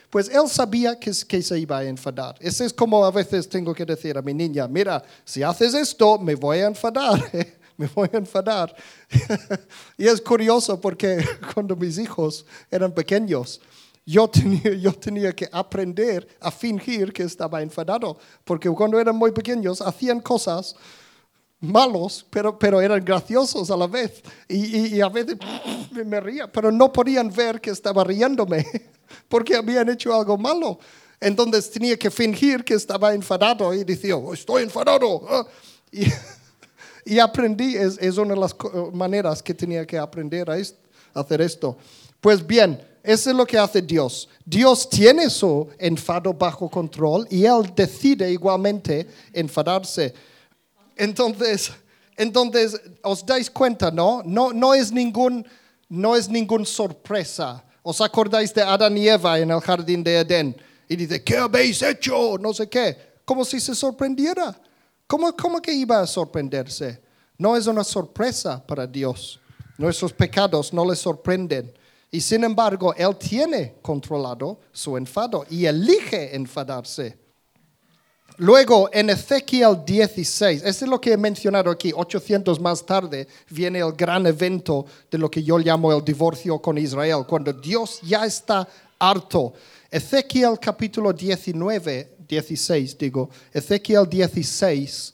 [0.10, 2.36] Pues él sabía que, se iba a enfadar.
[2.40, 6.18] Eso es como a veces tengo que decir a mi niña, mira, si haces esto,
[6.18, 7.24] me voy a enfadar.
[7.78, 8.76] me voy a enfadar.
[10.00, 13.62] y es curioso porque cuando mis hijos eran pequeños,
[14.04, 19.32] yo tenía, yo tenía que aprender a fingir que estaba enfadado, porque cuando eran muy
[19.32, 20.76] pequeños hacían cosas
[21.62, 24.22] malos, pero, pero eran graciosos a la vez.
[24.50, 25.38] Y, a veces
[26.06, 28.66] me ría, pero no podían ver que estaba riéndome
[29.30, 30.80] porque habían hecho algo malo.
[31.20, 35.22] Entonces tenía que fingir que estaba enfadado y decía, oh, estoy enfadado.
[35.30, 35.46] Ah,
[35.92, 36.08] y,
[37.06, 38.56] y aprendí, es, es, una de las
[38.92, 41.78] maneras que tenía que aprender a, a hacer esto.
[42.20, 44.28] Pues bien, eso es lo que hace Dios.
[44.44, 50.14] Dios tiene su enfado bajo control y Él decide igualmente enfadarse.
[51.02, 51.72] Entonces,
[52.16, 54.22] entonces os dais cuenta, ¿no?
[54.24, 55.44] No, no es ningún,
[55.90, 57.66] no es ningún sorpresa.
[57.82, 60.56] ¿Os acordáis de Adán y Eva en el jardín de Edén?
[60.88, 62.38] Y dice, ¿qué habéis hecho?
[62.38, 62.96] No sé qué.
[63.26, 64.56] Como si se sorprendiera.
[65.08, 67.02] ¿Cómo, cómo que iba a sorprenderse?
[67.36, 69.40] No es una sorpresa para Dios.
[69.80, 71.74] Nuestros pecados no le sorprenden.
[72.12, 77.18] Y sin embargo, Él tiene controlado su enfado y elige enfadarse.
[78.42, 83.78] Luego en Ezequiel 16, este es lo que he mencionado aquí, 800 más tarde viene
[83.78, 88.26] el gran evento de lo que yo llamo el divorcio con Israel, cuando Dios ya
[88.26, 89.54] está harto.
[89.92, 95.14] Ezequiel capítulo 19, 16 digo, Ezequiel 16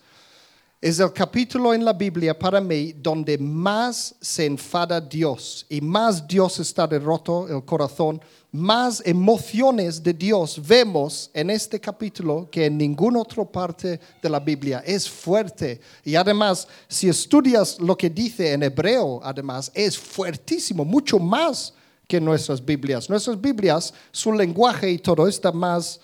[0.87, 6.25] es el capítulo en la Biblia para mí donde más se enfada Dios y más
[6.25, 8.21] Dios está derroto el corazón
[8.51, 14.39] más emociones de Dios vemos en este capítulo que en ninguna otra parte de la
[14.39, 14.81] Biblia.
[14.85, 15.81] Es fuerte.
[16.05, 21.73] Y además, si estudias lo que dice en hebreo, además, es fuertísimo, mucho más
[22.07, 23.09] que nuestras Biblias.
[23.09, 25.99] Nuestras Biblias, su lenguaje y todo está más,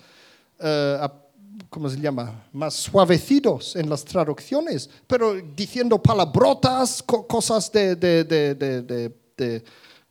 [0.60, 1.08] uh,
[1.74, 2.46] ¿cómo se llama?
[2.52, 9.64] Más suavecidos en las traducciones, pero diciendo palabrotas, cosas de, de, de,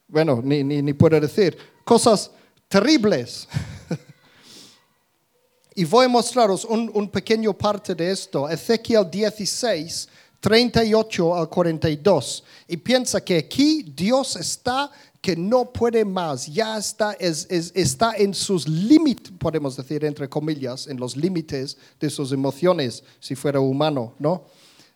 [0.06, 2.30] bueno, ni, ni, ni puedo decir cosas
[2.68, 3.48] terribles.
[5.76, 8.50] y voy a mostraros un, un, pequeño parte de esto.
[8.50, 10.10] Ezequiel 16,
[10.42, 12.44] 38 al 42.
[12.68, 14.92] Y piensa que aquí Dios está
[15.24, 20.86] que no puede más, ya está, es, está en sus límites, podemos decir entre comillas,
[20.86, 24.44] en los límites de sus emociones, si fuera humano, ¿no?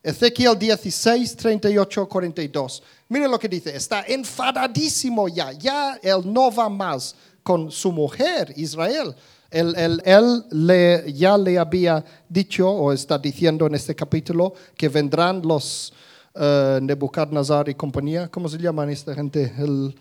[0.03, 2.83] Ezequiel 16, 38, 42.
[3.07, 8.53] Miren lo que dice, está enfadadísimo ya, ya él no va más con su mujer,
[8.57, 9.15] Israel.
[9.49, 15.41] Él, él, le, ya le había dicho, o está diciendo en este capítulo, que vendrán
[15.41, 15.93] los,
[16.35, 18.27] eh, Nebuchadnezzar y compañía.
[18.27, 19.53] ¿Cómo se llaman esta gente?
[19.57, 19.95] El,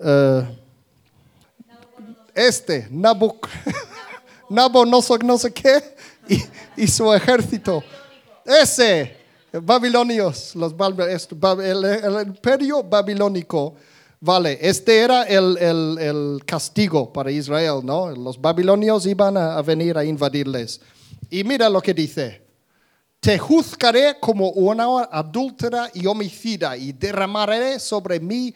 [0.00, 0.56] eh,
[2.34, 3.48] este, Nabuc,
[4.50, 5.82] Nabo no sé, no sé qué,
[6.28, 6.42] y,
[6.82, 7.82] y su ejército.
[8.44, 9.16] Ese,
[9.52, 10.74] babilonios, los,
[11.62, 13.74] el, imperio babilónico.
[14.20, 18.10] Vale, este era el, el- el castigo para Israel, ¿no?
[18.10, 20.80] Los babilonios iban a, a venir a invadirles.
[21.30, 22.42] Y mira lo que dice.
[23.20, 28.54] Te juzgaré como una adúltera y homicida y derramaré sobre mí,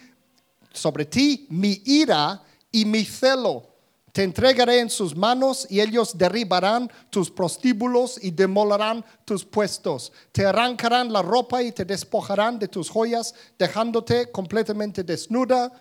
[0.72, 3.72] sobre ti mi ira y mi celo.
[4.12, 10.12] Te entregaré en sus manos y ellos derribarán tus prostíbulos y demolerán tus puestos.
[10.32, 15.72] Te arrancarán la ropa y te despojarán de tus joyas, dejándote completamente desnuda.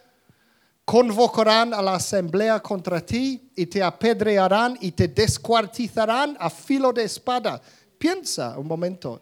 [0.86, 7.04] Convocarán a la asamblea contra ti y te apedrearán y te descuartizarán a filo de
[7.04, 7.62] espada.
[7.98, 9.22] Piensa un momento.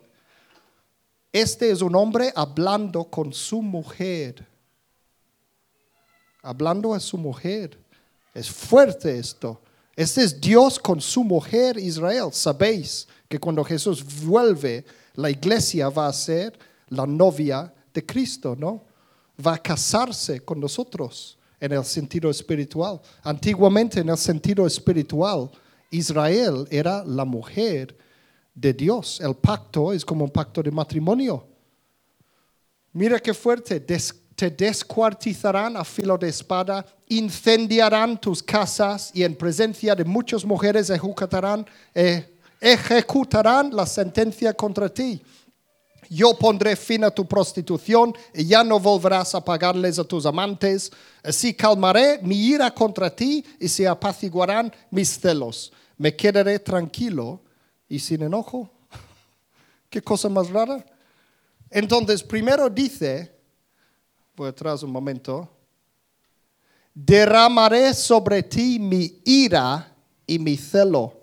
[1.31, 4.47] Este es un hombre hablando con su mujer.
[6.41, 7.77] Hablando a su mujer.
[8.33, 9.61] Es fuerte esto.
[9.95, 12.29] Este es Dios con su mujer Israel.
[12.31, 18.83] Sabéis que cuando Jesús vuelve, la iglesia va a ser la novia de Cristo, ¿no?
[19.45, 23.01] Va a casarse con nosotros en el sentido espiritual.
[23.23, 25.49] Antiguamente en el sentido espiritual,
[25.91, 27.97] Israel era la mujer
[28.55, 29.19] de Dios.
[29.19, 31.45] El pacto es como un pacto de matrimonio.
[32.93, 33.79] Mira qué fuerte.
[33.79, 40.45] Des- te descuartizarán a filo de espada, incendiarán tus casas y en presencia de muchas
[40.45, 45.21] mujeres ejecutarán, eh, ejecutarán la sentencia contra ti.
[46.09, 50.89] Yo pondré fin a tu prostitución y ya no volverás a pagarles a tus amantes.
[51.21, 55.73] Así calmaré mi ira contra ti y se apaciguarán mis celos.
[55.97, 57.41] Me quedaré tranquilo
[57.89, 58.69] y sin enojo.
[59.89, 60.85] ¿Qué cosa más rara?
[61.69, 63.38] Entonces, primero dice,
[64.39, 65.49] voy atrás un momento,
[66.93, 69.93] derramaré sobre ti mi ira
[70.25, 71.13] y mi celo.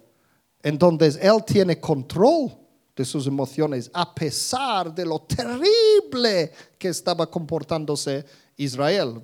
[0.62, 2.52] Entonces, Él tiene control
[2.94, 8.24] de sus emociones, a pesar de lo terrible que estaba comportándose
[8.56, 9.22] Israel.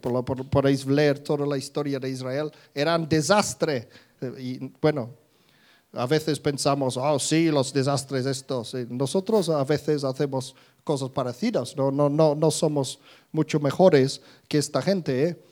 [0.50, 2.50] Podéis leer toda la historia de Israel.
[2.74, 3.88] Era un desastre.
[4.38, 5.10] Y bueno,
[5.92, 8.74] a veces pensamos, oh, sí, los desastres estos.
[8.88, 11.76] Nosotros a veces hacemos cosas parecidas.
[11.76, 12.98] No, no, no, no somos
[13.30, 15.28] mucho mejores que esta gente.
[15.28, 15.42] ¿eh?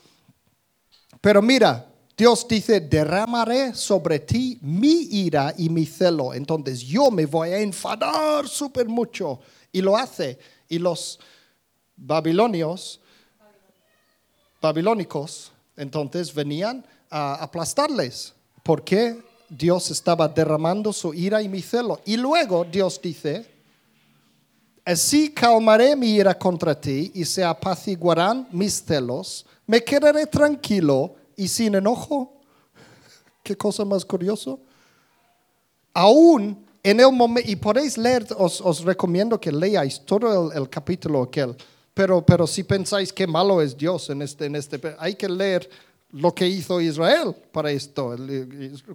[1.21, 6.35] Pero mira, Dios dice, derramaré sobre ti mi ira y mi celo.
[6.35, 9.41] Entonces yo me voy a enfadar súper mucho.
[9.73, 10.39] Y lo hace.
[10.69, 11.19] Y los
[11.97, 13.01] babilonios,
[14.61, 18.35] babilónicos, entonces venían a aplastarles.
[18.63, 22.01] Porque Dios estaba derramando su ira y mi celo.
[22.05, 23.47] Y luego Dios dice,
[24.91, 29.47] Así calmaré mi ira contra ti y se apaciguarán mis celos.
[29.65, 32.41] Me quedaré tranquilo y sin enojo.
[33.45, 34.59] Qué cosa más curioso.
[35.95, 40.69] Aún en el momento, y podéis leer, os, os recomiendo que leáis todo el, el
[40.69, 41.55] capítulo aquel,
[41.95, 45.71] pero, pero si pensáis que malo es Dios en este, en este, hay que leer
[46.13, 48.17] lo que hizo Israel para esto,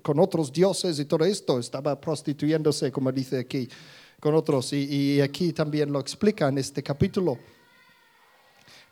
[0.01, 3.69] con otros dioses y todo esto, estaba prostituyéndose, como dice aquí,
[4.25, 7.37] con otros, y, aquí también lo explica en este capítulo.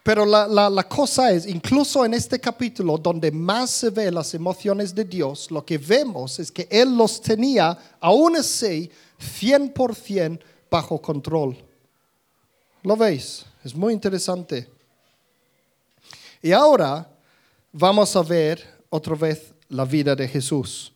[0.04, 4.32] Pero la, la- la cosa es, incluso en este capítulo, donde más se ve las
[4.36, 8.92] emociones de Dios, lo que vemos es que Él los tenía, aún así,
[9.42, 11.58] 100% bajo control.
[12.84, 13.44] ¿Lo veis?
[13.64, 14.70] Es muy interesante.
[16.44, 17.10] Y ahora
[17.72, 20.93] vamos a ver otra vez la vida de Jesús.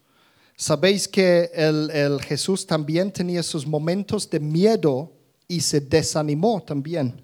[0.60, 5.14] Sabéis que el, el Jesús también tenía sus momentos de miedo
[5.48, 7.22] y se desanimó también.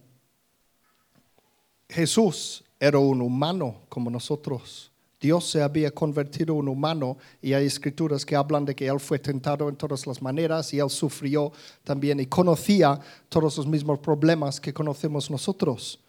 [1.89, 4.91] Jesús era un humano como nosotros.
[5.19, 9.17] Dios se había convertido en humano y hay escrituras que hablan de que Él fue
[9.17, 11.51] tentado en todas las maneras y Él sufrió
[11.83, 15.99] también y conocía todos los mismos problemas que conocemos nosotros.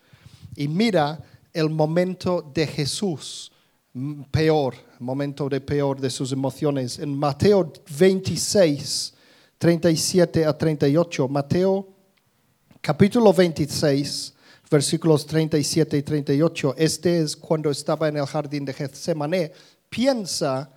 [0.57, 1.23] Y mira
[1.55, 3.51] el momento de Jesús,
[3.95, 4.75] mm, peor,
[5.05, 6.99] momento de peor de sus emociones.
[6.99, 9.15] En Mateo 26,
[9.59, 11.89] 37 a 38, Mateo
[12.81, 14.35] capítulo 26,
[14.71, 16.75] versículos 37 y 38.
[16.77, 19.51] Este es cuando estaba en el jardín de Getsemaní.
[19.89, 20.71] Piensa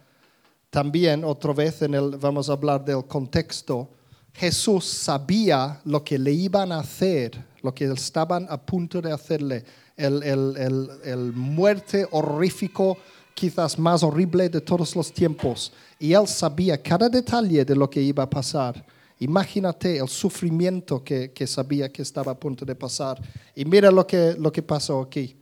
[0.69, 3.89] también otra vez en el, vamos a hablar del contexto.
[4.33, 9.65] Jesús sabía lo que le iban a hacer, lo que estaban a punto de hacerle,
[9.95, 12.97] el, el, el, el muerte horrífico,
[13.37, 15.71] quizás más horrible de todos los tiempos.
[15.99, 18.83] Y él sabía cada detalle de lo que iba a pasar.
[19.19, 23.21] Imagínate el sufrimiento que, que sabía que estaba a punto de pasar.
[23.55, 25.35] Y mira lo que, lo que pasó aquí.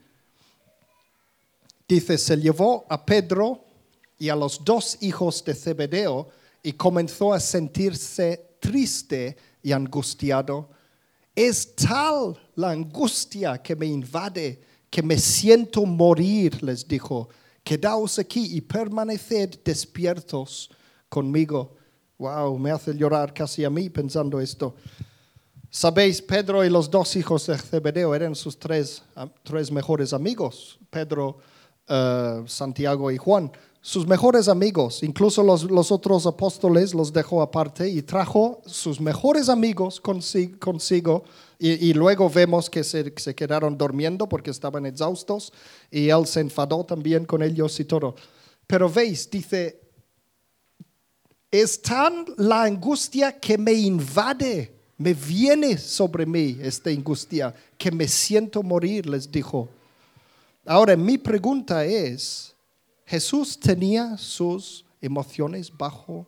[1.88, 3.64] Dice, se llevó a Pedro
[4.18, 6.28] y a los dos hijos de Zebedeo
[6.62, 10.68] y comenzó a sentirse triste y angustiado.
[11.34, 17.28] Es tal la angustia que me invade que me siento morir, les dijo.
[17.66, 20.70] Quedaos aquí y permaneced despiertos
[21.08, 21.74] conmigo.
[22.16, 24.76] Wow, me hace llorar casi a mí pensando esto.
[25.68, 29.02] Sabéis, Pedro y los dos hijos de Zebedeo eran sus tres,
[29.42, 31.38] tres mejores amigos, Pedro,
[31.88, 33.50] eh, Santiago y Juan
[33.86, 40.00] sus mejores amigos, incluso los, otros apóstoles los dejó aparte y trajo sus mejores amigos
[40.00, 41.22] consigo,
[41.60, 45.52] y, luego vemos que se, se, quedaron durmiendo porque estaban exhaustos
[45.88, 48.16] y él se enfadó también con ellos y todo.
[48.66, 49.80] Pero veis, dice,
[51.48, 58.08] es tan la angustia que me invade, me viene sobre mí esta angustia, que me
[58.08, 59.68] siento morir, les dijo.
[60.64, 62.55] Ahora, mi pregunta es,
[63.06, 66.26] Jesús tenía sus emociones bajo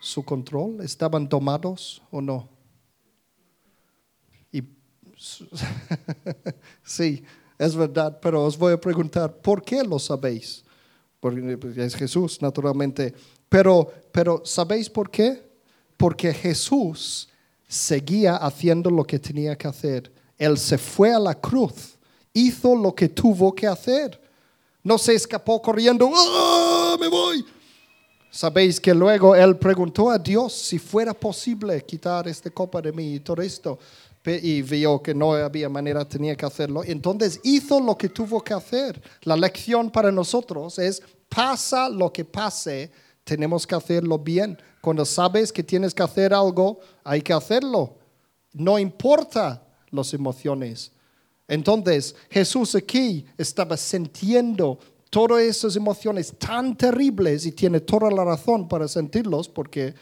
[0.00, 2.48] su control, estaban tomados o no.
[4.50, 4.62] Y
[6.82, 7.22] sí,
[7.58, 10.64] es verdad, pero os voy a preguntar, ¿por qué lo sabéis?
[11.20, 13.14] Porque es Jesús, naturalmente.
[13.48, 15.46] Pero, pero ¿sabéis por qué?
[15.96, 17.28] Porque Jesús
[17.66, 20.10] seguía haciendo lo que tenía que hacer.
[20.38, 21.98] Él se fue a la cruz,
[22.32, 24.27] hizo lo que tuvo que hacer.
[24.82, 27.44] No se escapó corriendo, ¡Ah, me voy!
[28.30, 33.14] Sabéis que luego él preguntó a Dios si fuera posible quitar esta copa de mí
[33.14, 33.78] y todo esto.
[34.26, 36.84] Y vio que no había manera, tenía que hacerlo.
[36.84, 39.00] Entonces hizo lo que tuvo que hacer.
[39.22, 42.90] La lección para nosotros es, pasa lo que pase,
[43.24, 44.58] tenemos que hacerlo bien.
[44.82, 47.96] Cuando sabes que tienes que hacer algo, hay que hacerlo.
[48.52, 50.92] No importa las emociones.
[51.48, 54.78] Entonces Jesús aquí estaba sintiendo
[55.10, 59.94] todas esas emociones tan terribles y tiene toda la razón para sentirlos porque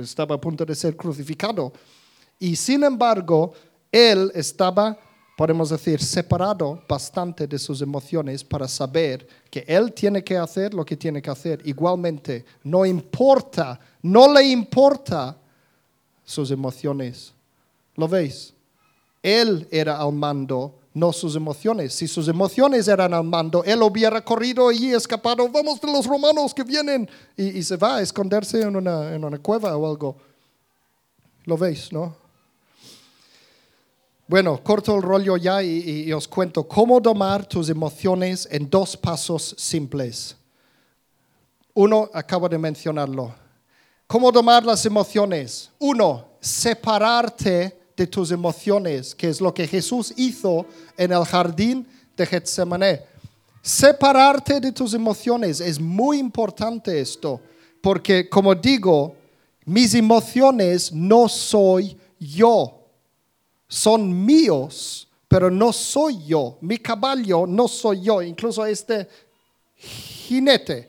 [0.00, 1.72] estaba a punto de ser crucificado.
[2.38, 3.52] Y sin embargo,
[3.92, 4.98] él estaba,
[5.36, 10.84] podemos decir, separado bastante de sus emociones para saber que él tiene que hacer lo
[10.84, 11.62] que tiene que hacer.
[11.64, 15.38] Igualmente, no importa, no le importa
[16.24, 17.32] sus emociones.
[17.94, 18.55] ¿Lo veis?
[19.22, 21.92] Él era al mando, no sus emociones.
[21.94, 26.54] Si sus emociones eran al mando, él hubiera corrido y escapado, vamos de los romanos
[26.54, 30.16] que vienen, y, se va a esconderse en una, en una cueva o algo.
[31.44, 32.16] ¿Lo veis, no?
[34.26, 38.96] Bueno, corto el rollo ya y, y, os cuento cómo domar tus emociones en dos
[38.96, 40.34] pasos simples.
[41.74, 43.34] Uno, acabo de mencionarlo.
[44.06, 45.70] ¿Cómo domar las emociones?
[45.78, 50.66] Uno, separarte de tus emociones, que es lo que Jesús hizo
[50.96, 51.86] en el jardín
[52.16, 52.98] de Getsemaní.
[53.62, 57.40] Separarte de tus emociones es muy importante esto,
[57.80, 59.16] porque como digo,
[59.64, 62.86] mis emociones no soy yo,
[63.66, 66.56] son míos, pero no soy yo.
[66.60, 69.08] Mi caballo no soy yo, incluso este
[69.76, 70.88] jinete.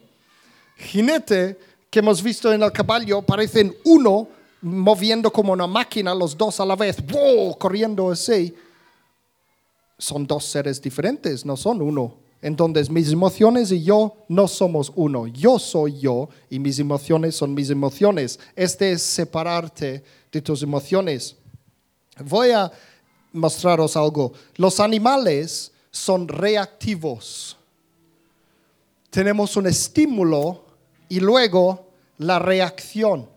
[0.76, 1.58] Jinete
[1.90, 4.28] que hemos visto en el caballo parecen uno,
[4.60, 6.96] moviendo como una máquina los dos a la vez,
[7.58, 8.54] corriendo así,
[9.98, 12.14] son dos seres diferentes, no son uno.
[12.40, 15.26] Entonces mis emociones y yo no somos uno.
[15.26, 18.38] Yo soy yo y mis emociones son mis emociones.
[18.54, 21.36] Este es separarte de tus emociones.
[22.24, 22.70] Voy a
[23.32, 24.32] mostraros algo.
[24.56, 27.56] Los animales son reactivos.
[29.10, 30.64] Tenemos un estímulo
[31.08, 31.88] y luego
[32.18, 33.28] la reacción.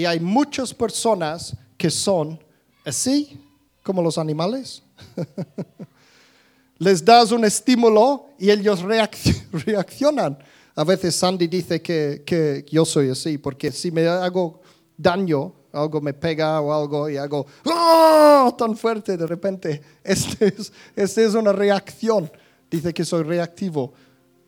[0.00, 2.42] Y hay muchas personas que son
[2.86, 3.38] así
[3.82, 4.82] como los animales.
[6.78, 8.80] Les das un estímulo y ellos
[9.52, 10.38] reaccionan.
[10.74, 14.62] A veces Sandy dice que, yo soy así, porque si me hago
[14.96, 18.54] daño, algo me pega o algo y hago ¡Oh!
[18.56, 22.32] tan fuerte de repente, esta es, este es una reacción.
[22.70, 23.92] Dice que soy reactivo.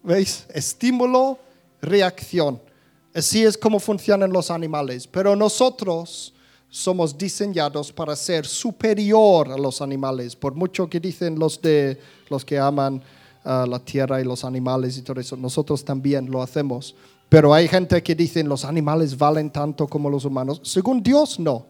[0.02, 0.46] ¿Veis?
[0.48, 1.38] Estímulo,
[1.82, 2.71] reacción.
[3.14, 5.06] Así es como funcionan los animales.
[5.06, 6.32] Pero nosotros
[6.68, 10.34] somos diseñados para ser superior a los animales.
[10.34, 12.00] Por mucho que dicen los, de,
[12.30, 13.02] los que aman
[13.44, 16.94] la tierra y los animales y todo eso, nosotros también lo hacemos.
[17.28, 20.60] Pero hay gente que dice los animales valen tanto como los humanos.
[20.64, 21.66] Según Dios, no.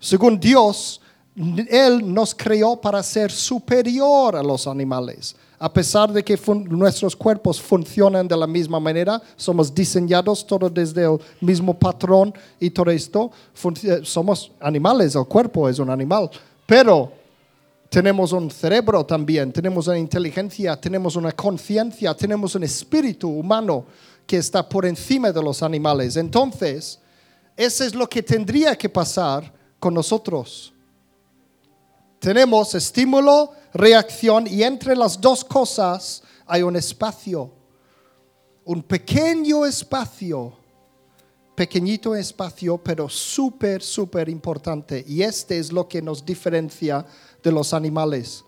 [0.00, 1.00] Según Dios,
[1.36, 5.36] Él nos creó para ser superior a los animales.
[5.60, 6.38] A pesar de que
[6.68, 12.70] nuestros cuerpos funcionan de la misma manera, somos diseñados todos desde el mismo patrón y
[12.70, 16.30] todo esto, func- somos animales, el cuerpo es un animal,
[16.64, 17.10] pero
[17.90, 23.84] tenemos un cerebro también, tenemos una inteligencia, tenemos una conciencia, tenemos un espíritu humano
[24.26, 26.16] que está por encima de los animales.
[26.16, 27.00] Entonces,
[27.56, 30.72] eso es lo que tendría que pasar con nosotros.
[32.20, 37.50] Tenemos estímulo, reacción y entre las dos cosas hay un espacio,
[38.64, 40.54] un pequeño espacio,
[41.54, 45.04] pequeñito espacio, pero súper, súper importante.
[45.06, 47.04] Y este es lo que nos diferencia
[47.42, 48.44] de los animales.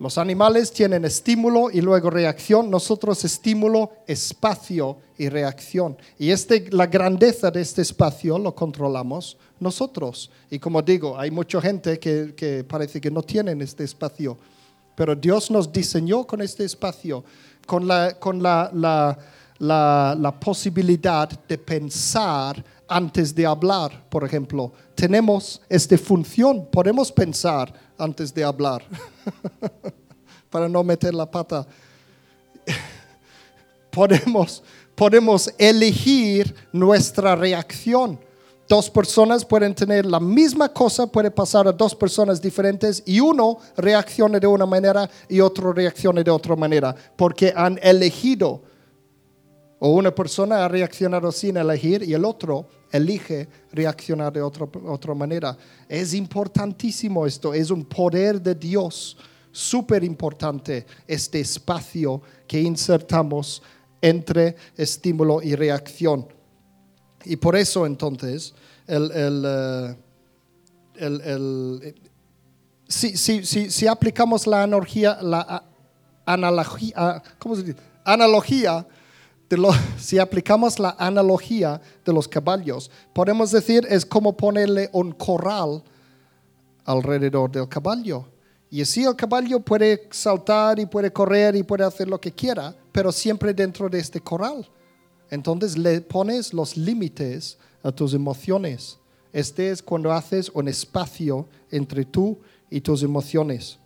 [0.00, 5.94] Los animales tienen estímulo y luego reacción, nosotros estímulo, espacio y reacción.
[6.18, 10.30] Y este, la grandeza de este espacio lo controlamos nosotros.
[10.50, 14.38] Y como digo, hay mucha gente que, que parece que no tienen este espacio,
[14.94, 17.22] pero Dios nos diseñó con este espacio,
[17.66, 19.18] con la, con la, la,
[19.58, 24.72] la, la posibilidad de pensar antes de hablar, por ejemplo.
[24.94, 28.84] Tenemos esta función, podemos pensar antes de hablar,
[30.50, 31.66] para no meter la pata.
[33.90, 34.62] Podemos,
[34.94, 38.20] podemos elegir nuestra reacción.
[38.68, 43.58] Dos personas pueden tener la misma cosa, puede pasar a dos personas diferentes y uno
[43.76, 48.62] reacciona de una manera y otro reacciona de otra manera, porque han elegido
[49.80, 55.14] o una persona ha reaccionado sin elegir y el otro elige reaccionar de otra, otra
[55.14, 55.56] manera.
[55.88, 59.16] Es importantísimo esto, es un poder de Dios
[59.52, 63.62] súper importante este espacio que insertamos
[64.00, 66.26] entre estímulo y reacción.
[67.24, 68.54] Y por eso entonces,
[68.86, 69.96] el, el, eh,
[70.96, 71.94] el-
[72.88, 74.62] si, si- si- si aplicamos la
[75.22, 75.62] la
[76.26, 77.78] analogía, ¿cómo se dice?
[78.04, 78.86] Analogía
[79.98, 85.82] si aplicamos la analogía de los caballos, podemos decir es como ponerle un corral
[86.84, 88.26] alrededor del caballo.
[88.70, 92.74] Y así el caballo puede saltar y puede correr y puede hacer lo que quiera,
[92.92, 94.68] pero siempre dentro de este corral.
[95.30, 98.98] Entonces le pones los límites a tus emociones.
[99.32, 102.38] Este es cuando haces un espacio entre tú
[102.68, 103.78] y tus emociones.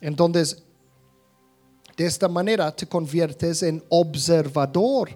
[0.00, 0.62] Entonces,
[1.98, 5.10] de esta manera te conviertes en observador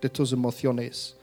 [0.00, 1.16] de tus emociones.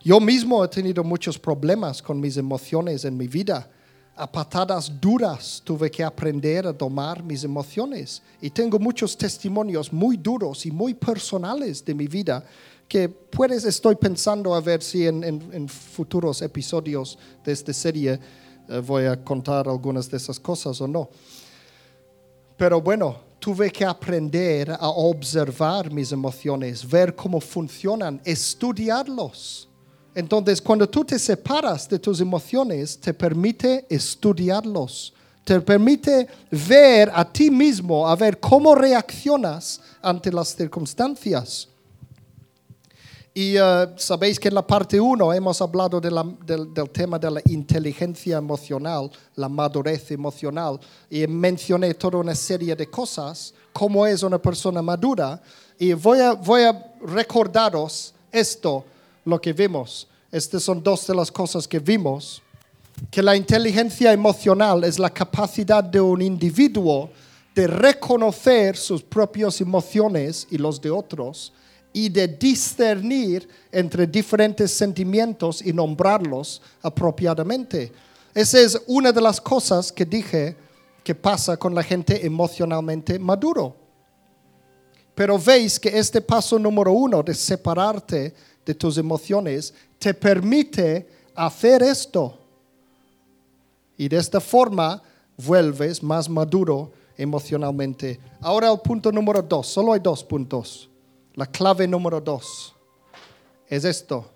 [0.00, 3.68] Yo mismo he tenido muchos problemas con mis emociones en mi vida.
[4.14, 8.22] A patadas duras tuve que aprender a domar mis emociones.
[8.40, 12.44] Y tengo muchos testimonios muy duros y muy personales de mi vida
[12.86, 18.20] que puedes, estoy pensando a ver si en, futuros episodios de esta serie
[18.68, 21.10] eh, voy a contar algunas de esas cosas o no.
[22.56, 29.68] Pero bueno, tuve que aprender a observar mis emociones, ver cómo funcionan, estudiarlos.
[30.14, 35.14] Entonces, cuando tú te separas de tus emociones, te permite estudiarlos,
[35.44, 41.68] te permite ver a ti mismo, a ver cómo reaccionas ante las circunstancias.
[43.34, 47.18] Y eh, sabéis que en la parte 1 hemos hablado de la- del, del tema
[47.18, 54.06] de la inteligencia emocional, la madurez emocional, y mencioné toda una serie de cosas, cómo
[54.06, 55.40] es una persona madura,
[55.78, 58.84] y voy a, voy a recordaros esto,
[59.24, 60.08] lo que vimos.
[60.32, 62.42] Estas son dos de las cosas que vimos,
[63.10, 67.10] que la inteligencia emocional es la capacidad de un individuo
[67.54, 71.52] de reconocer sus propias emociones y los de otros
[71.98, 77.90] y de discernir entre diferentes sentimientos y nombrarlos apropiadamente.
[78.32, 80.54] Esa es una de las cosas que dije
[81.02, 83.74] que pasa con la gente emocionalmente maduro.
[85.12, 88.32] Pero veis que este paso número uno de separarte
[88.64, 92.38] de tus emociones te permite hacer esto.
[93.96, 95.02] Y de esta forma
[95.36, 98.20] vuelves más maduro emocionalmente.
[98.40, 99.66] Ahora el punto número dos.
[99.66, 100.87] Solo hay dos puntos.
[101.38, 102.74] La clave número dos
[103.68, 104.28] es esto.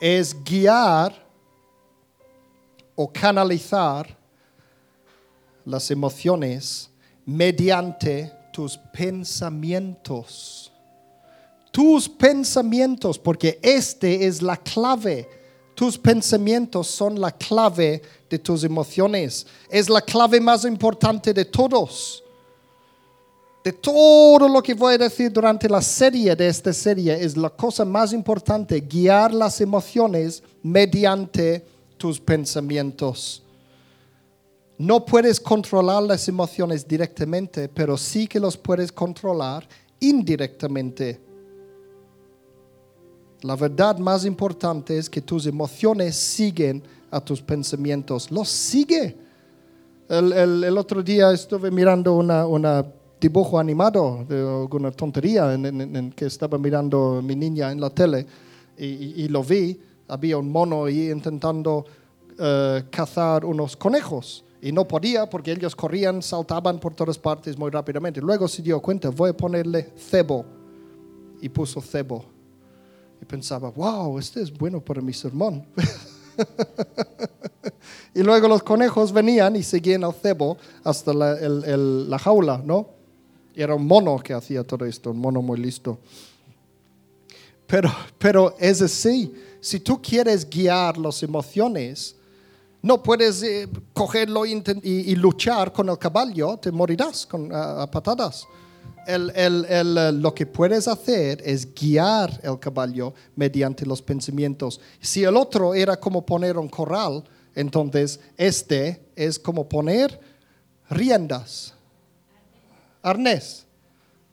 [0.00, 1.12] Es guiar
[2.96, 4.16] o canalizar
[5.66, 6.88] las emociones
[7.26, 10.72] mediante tus pensamientos.
[11.70, 15.28] Tus pensamientos, porque este es la clave.
[15.74, 19.46] Tus pensamientos son la clave de tus emociones.
[19.68, 22.24] Es la clave más importante de todos.
[23.64, 27.48] De todo lo que voy a decir durante la serie de esta serie es la
[27.48, 31.64] cosa más importante, guiar las emociones mediante
[31.96, 33.42] tus pensamientos.
[34.78, 39.68] No puedes controlar las emociones directamente, pero sí que los puedes controlar
[40.00, 41.20] indirectamente.
[43.42, 46.82] La verdad más importante es que tus emociones siguen
[47.12, 48.28] a tus pensamientos.
[48.32, 49.16] Los sigue.
[50.08, 52.66] El, otro día estuve mirando un
[53.22, 58.26] dibujo animado de alguna tontería en, que estaba mirando mi niña en la tele
[58.76, 59.80] y, lo vi.
[60.08, 61.86] Había un mono ahí intentando
[62.36, 67.70] eh, cazar unos conejos y no podía porque ellos corrían, saltaban por todas partes muy
[67.70, 68.20] rápidamente.
[68.20, 70.44] Luego se dio cuenta, voy a ponerle cebo
[71.40, 72.24] y puso cebo.
[73.20, 75.64] Y pensaba, wow, este es bueno para mi sermón.
[78.14, 83.01] y luego los conejos venían y seguían al cebo hasta la, la jaula, ¿no?
[83.54, 85.98] Era un mono que hacía todo esto, un mono muy listo.
[87.66, 92.16] Pero, pero es así, si tú quieres guiar las emociones,
[92.82, 98.44] no puedes eh, cogerlo y, luchar con el caballo, te morirás con, a, patadas.
[99.06, 104.80] Eh, lo que puedes hacer es guiar el caballo mediante los pensamientos.
[105.00, 107.22] Si el otro era como poner un corral,
[107.54, 110.18] entonces este es como poner
[110.90, 111.74] riendas.
[113.02, 113.66] Arnés.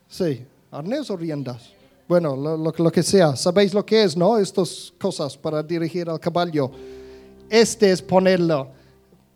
[0.07, 1.71] Sí, arnés o riendas.
[2.07, 3.35] Bueno, lo, lo que sea.
[3.35, 4.37] Sabéis lo que es, ¿no?
[4.37, 6.71] Estas cosas para dirigir al caballo.
[7.49, 8.69] Este es ponerlo,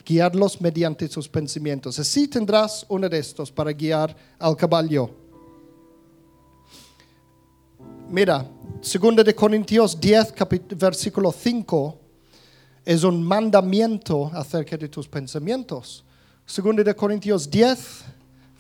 [0.06, 1.98] guiarlos mediante sus pensamientos.
[2.00, 5.10] Así tendrás uno de estos para guiar al caballo.
[8.10, 8.48] Mira,
[8.82, 10.34] 2 de Corintios 10,
[10.78, 11.98] versículo 5,
[12.86, 16.04] es un mandamiento acerca de tus pensamientos.
[16.46, 18.04] 2 de Corintios 10,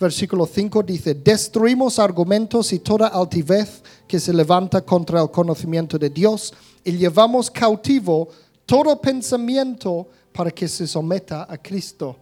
[0.03, 6.09] versículo 5 dice, destruimos argumentos y toda altivez que se levanta contra el conocimiento de
[6.09, 8.29] Dios y llevamos cautivo
[8.65, 12.17] todo pensamiento para que se someta a Cristo.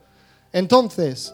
[0.53, 1.33] Entonces,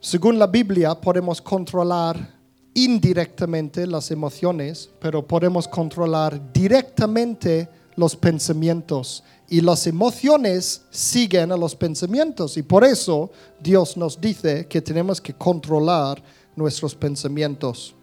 [0.00, 2.34] según la Biblia, podemos controlar
[2.74, 9.22] indirectamente las emociones, pero podemos controlar directamente los pensamientos.
[9.52, 12.56] Y las emociones siguen a los pensamientos.
[12.56, 13.30] Y por eso
[13.60, 16.22] Dios nos dice que tenemos que controlar
[16.56, 17.94] nuestros pensamientos.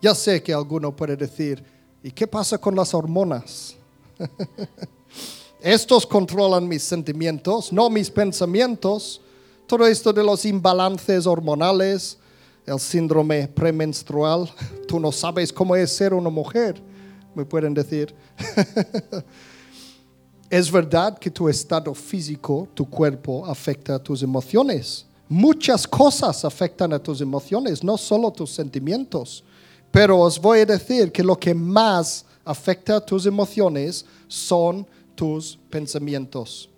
[0.00, 1.62] Ya sé que alguno puede decir,
[2.02, 3.76] ¿y qué pasa con las hormonas?
[5.60, 9.20] Estos controlan mis sentimientos, no mis pensamientos.
[9.68, 12.18] Todo esto de los imbalances hormonales,
[12.66, 14.52] el síndrome premenstrual,
[14.88, 16.82] tú no sabes cómo es ser una mujer,
[17.36, 18.12] me pueden decir.
[20.52, 25.06] es verdad que tu estado físico, tu cuerpo, afecta a tus emociones.
[25.26, 29.42] Muchas cosas afectan a tus emociones, no solo tus sentimientos.
[29.90, 36.68] Pero os voy a decir que lo que más afecta tus emociones son tus pensamientos.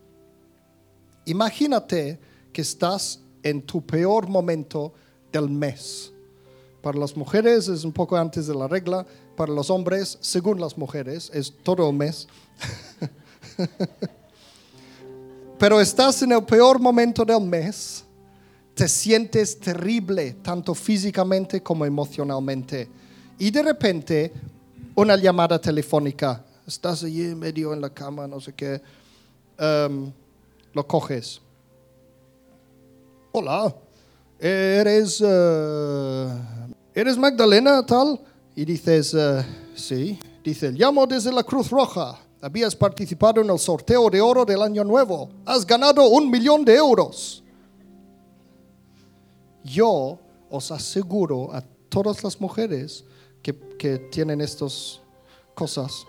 [1.25, 2.21] Imagínate
[2.53, 4.93] que estás en tu peor momento
[5.33, 6.13] del mes.
[6.81, 9.05] Para las mujeres es un poco antes de la regla,
[9.35, 12.29] para los hombres, según las mujeres, es todo el mes.
[15.59, 18.05] Pero estás en el peor momento del mes,
[18.75, 22.89] te sientes terrible, tanto físicamente como emocionalmente.
[23.39, 24.33] Y de repente
[24.95, 26.45] una llamada telefónica.
[26.67, 28.81] Estás allí medio en la cama, no sé qué.
[29.59, 30.13] Em,
[30.73, 31.41] lo coges.
[33.33, 33.75] Hola,
[34.39, 36.29] eres, eh,
[36.95, 38.21] eres Magdalena tal.
[38.57, 39.45] Y dices, eh,
[39.75, 40.19] sí.
[40.45, 42.19] Dice, llamo desde la Cruz Roja.
[42.45, 45.31] Habías participado en el sorteo de oro del año nuevo.
[45.47, 47.43] Has ganado un millón de euros.
[49.63, 50.19] Yo
[50.51, 53.03] os aseguro a todas las mujeres
[53.43, 53.55] que,
[54.13, 55.01] tienen estas
[55.55, 56.07] cosas.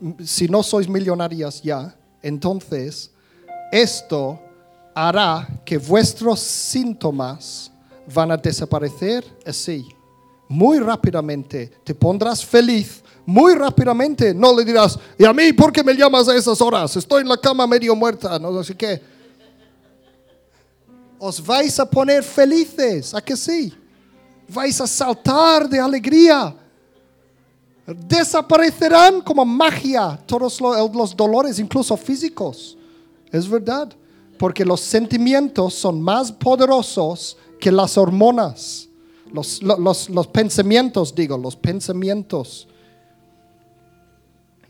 [0.24, 3.10] si no sois millonarias ya, entonces
[3.70, 4.40] esto
[4.94, 7.70] hará que vuestros síntomas
[8.14, 9.86] van a desaparecer así,
[10.48, 11.70] muy rápidamente.
[11.84, 14.34] Te pondrás feliz muy rápidamente.
[14.34, 16.96] No le dirás, ¿y a mí por qué me llamas a esas horas?
[16.96, 19.12] Estoy en la cama medio muerta, no sé qué
[21.24, 23.72] os vais a poner felices, ¿a que sí?
[24.48, 26.52] Vais a saltar de alegría.
[27.86, 32.76] Desaparecerán como magia todos los dolores, incluso físicos.
[33.30, 33.94] Es verdad,
[34.36, 38.88] porque los sentimientos son más poderosos que las hormonas.
[39.32, 42.68] Los, los, los pensamientos, digo, los pensamientos.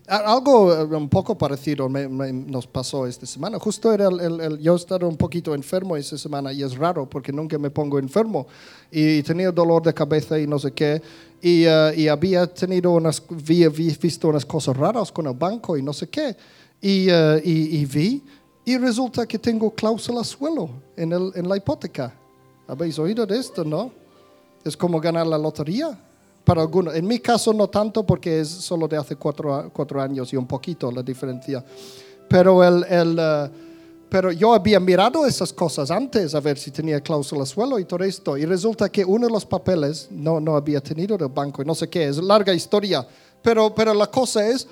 [0.09, 3.59] Algo eh, un poco parecido me- nos pasó esta semana.
[3.59, 7.33] Justo era el, yo he estado un poquito enfermo esta semana y es raro porque
[7.33, 8.47] nunca me pongo enfermo.
[8.91, 11.01] Y tenía dolor de cabeza y no sé qué.
[11.41, 15.83] Y, eh, había tenido unas, vi- vi- visto unas cosas raras con el banco y
[15.83, 16.37] no sé qué.
[16.81, 18.23] Y, eh, y- vi
[18.65, 22.15] y resulta que tengo cláusula suelo en, en la hipoteca.
[22.69, 24.02] ¿Habéis oído de esto, no?
[24.65, 25.99] Es como ganar la lotería
[26.45, 26.95] para algunos.
[26.95, 30.47] En mi caso no tanto porque es solo de hace cuatro, cuatro años y un
[30.47, 31.65] poquito la diferencia.
[32.29, 33.51] Pero, el, el, eh,
[34.09, 38.05] pero yo había mirado esas cosas antes a ver si tenía cláusula suelo y todo
[38.05, 38.37] esto.
[38.37, 41.75] Y resulta que uno de los papeles no, no había tenido del banco y no
[41.75, 42.09] sé qué.
[42.09, 43.07] Es larga historia.
[43.43, 44.67] Pero, pero la cosa es...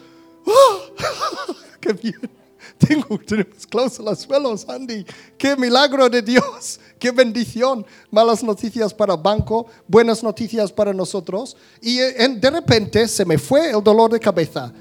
[0.47, 1.55] ¡ah!
[1.81, 2.40] ¡Qué bien!
[2.89, 5.05] Tengo, tenemos cláusula suelo, Sandy.
[5.37, 6.81] ¡Qué milagro de Dios!
[6.99, 7.85] ¡Qué bendición!
[8.11, 11.57] Malas noticias para el banco, buenas noticias para nosotros.
[11.83, 14.73] Y eh, de repente se me fue el dolor de cabeza.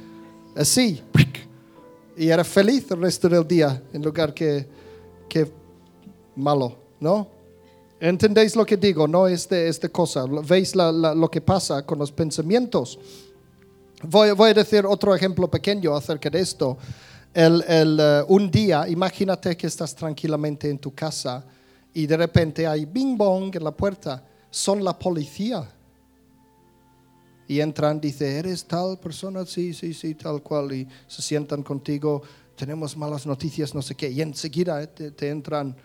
[0.56, 1.02] Así.
[2.18, 4.68] Y era feliz el resto del día en lugar que,
[5.30, 5.50] que
[6.36, 7.28] malo, ¿no?
[8.00, 9.08] ¿Entendéis lo que digo?
[9.08, 10.26] No es de esta cosa.
[10.26, 12.97] ¿Veis la- la- lo que pasa con los pensamientos?
[14.04, 16.78] Voy, voy a decir otro ejemplo pequeño acerca de esto.
[17.34, 21.46] El, el, eh, un día, imagínate que estás tranquilamente en tu casa
[21.94, 24.24] y de repente hay bing bong en la puerta.
[24.50, 25.70] Son la policía.
[27.48, 29.46] Y entran, dice, ¿eres tal persona?
[29.46, 30.72] Sí, sí, sí, tal cual.
[30.72, 32.22] Y se sientan contigo,
[32.56, 34.10] tenemos malas noticias, no sé qué.
[34.10, 35.76] Y enseguida eh, te, te entran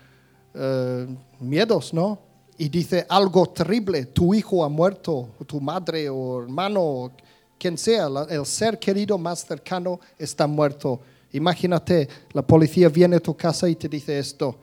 [0.53, 1.07] eh,
[1.39, 2.19] miedos, ¿no?
[2.57, 7.11] Y dice algo terrible, tu hijo ha muerto, tu madre o hermano, o
[7.59, 11.01] quien sea, el ser querido más cercano está muerto.
[11.35, 14.57] Imagínate, la policía viene a tu casa y te dice esto.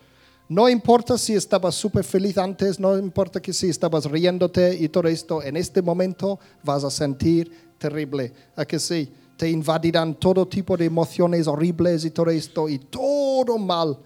[0.49, 5.09] No importa si estabas súper feliz antes, no importa que si estabas riéndote y todo
[5.09, 8.33] esto, en este momento vas a sentir terrible.
[8.57, 9.12] ¿A que sí?
[9.37, 13.99] Te invadirán todo tipo de emociones horribles y todo esto y todo mal.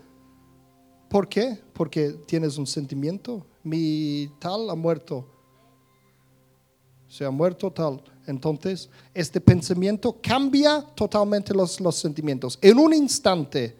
[1.09, 1.59] ¿Por qué?
[1.73, 3.47] Porque tienes un sentimiento.
[3.62, 5.25] Mi tal ha muerto.
[7.07, 8.03] Se ha muerto tal.
[8.27, 12.59] Entonces, este pensamiento cambia totalmente los, los sentimientos.
[12.61, 13.77] En un instante.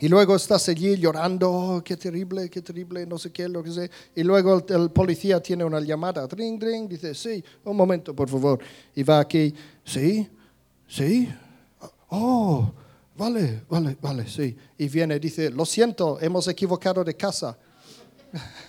[0.00, 3.72] Y luego estás allí llorando, "Oh, qué terrible, qué terrible, no sé qué, lo que
[3.72, 3.90] sea.
[4.14, 8.28] Y luego el, el policía tiene una llamada, ring, ring, dice, sí, un momento, por
[8.28, 8.60] favor.
[8.94, 9.52] Y va aquí,
[9.84, 10.28] sí,
[10.86, 11.28] sí,
[12.10, 12.72] oh,
[13.16, 14.56] vale, vale, vale, sí.
[14.76, 17.58] Y viene dice, lo siento, hemos equivocado de casa.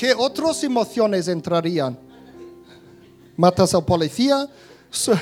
[0.00, 1.98] ¿Qué otras emociones entrarían?
[3.36, 4.48] Matas al policía,
[4.88, 5.12] su-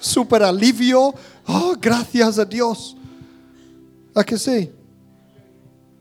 [0.00, 1.12] super alivio,
[1.46, 2.96] oh, gracias a Dios.
[4.14, 4.72] ¿A que sí?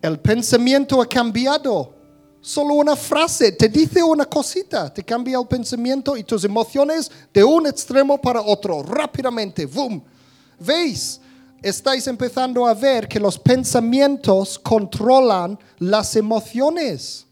[0.01, 1.93] El pensamiento ha cambiado.
[2.39, 7.43] Solo una frase te dice una cosita, te cambia el pensamiento y tus emociones de
[7.43, 10.01] un extremo para otro, rápidamente, ¡boom!
[10.61, 11.19] ¿Veis?
[11.61, 17.27] Estáis empezando a ver que los pensamientos controlan las emociones.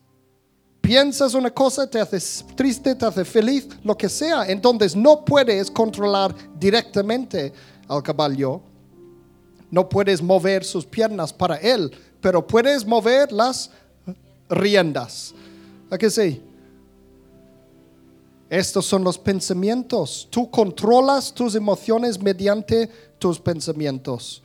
[0.82, 4.46] Piensas una cosa, te haces triste, te hace feliz, lo que sea.
[4.48, 7.54] Entonces no puedes controlar directamente
[7.88, 8.62] al caballo.
[9.70, 13.70] No puedes mover sus piernas para él, pero puedes mover las
[14.50, 15.34] riendas.
[15.90, 16.42] ¿A que sí?
[18.50, 20.28] Estos son los pensamientos.
[20.30, 24.44] Tú controlas tus emociones mediante tus pensamientos.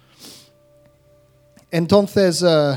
[1.72, 2.76] Entonces, eh,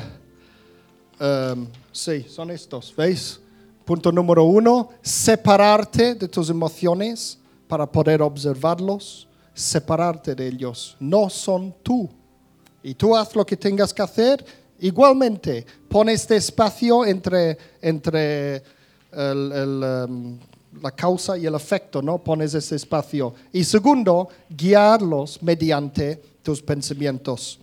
[1.19, 3.41] Um, sí, son estos, ¿veis?
[3.89, 10.95] Punto número uno, separarte de tus emociones para poder observarlos, separarte de ellos.
[10.99, 12.07] No son tú.
[12.83, 14.45] Y tú haz lo que tengas que hacer.
[14.79, 18.57] Igualmente, pon este espacio entre, entre
[19.11, 20.37] el- um,
[20.83, 22.19] la causa y el efecto, ¿no?
[22.19, 23.33] Pones ese espacio.
[23.51, 27.59] Y segundo, guiarlos mediante tus pensamientos.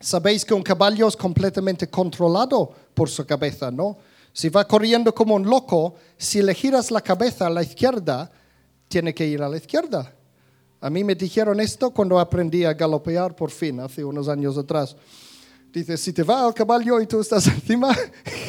[0.00, 4.10] Sabéis que un caballo es completamente controlado por su cabeza, ¿no?
[4.32, 8.30] Si va corriendo como un loco, si le giras la cabeza a la izquierda,
[8.88, 10.14] tiene que ir a la izquierda.
[10.80, 14.96] A mí me dijeron esto cuando aprendí a galopear por fin, hace unos años atrás.
[15.72, 17.96] Dice, si te va al caballo y tú estás encima,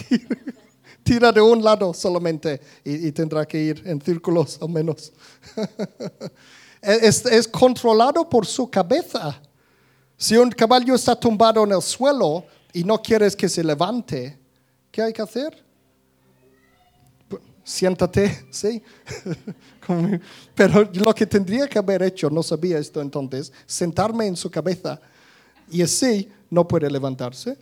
[1.03, 5.13] tira de un lado solamente y, tendrá que ir en círculos al menos.
[6.81, 9.39] es, es controlado por su cabeza.
[10.17, 14.39] Si un caballo está tumbado en el suelo y no quieres que se levante,
[14.91, 15.62] ¿qué hay que hacer?
[17.63, 18.81] Siéntate, ¿sí?
[20.55, 24.99] Pero lo que tendría que haber hecho, no sabía esto entonces, sentarme en su cabeza
[25.69, 27.57] y así no puede levantarse.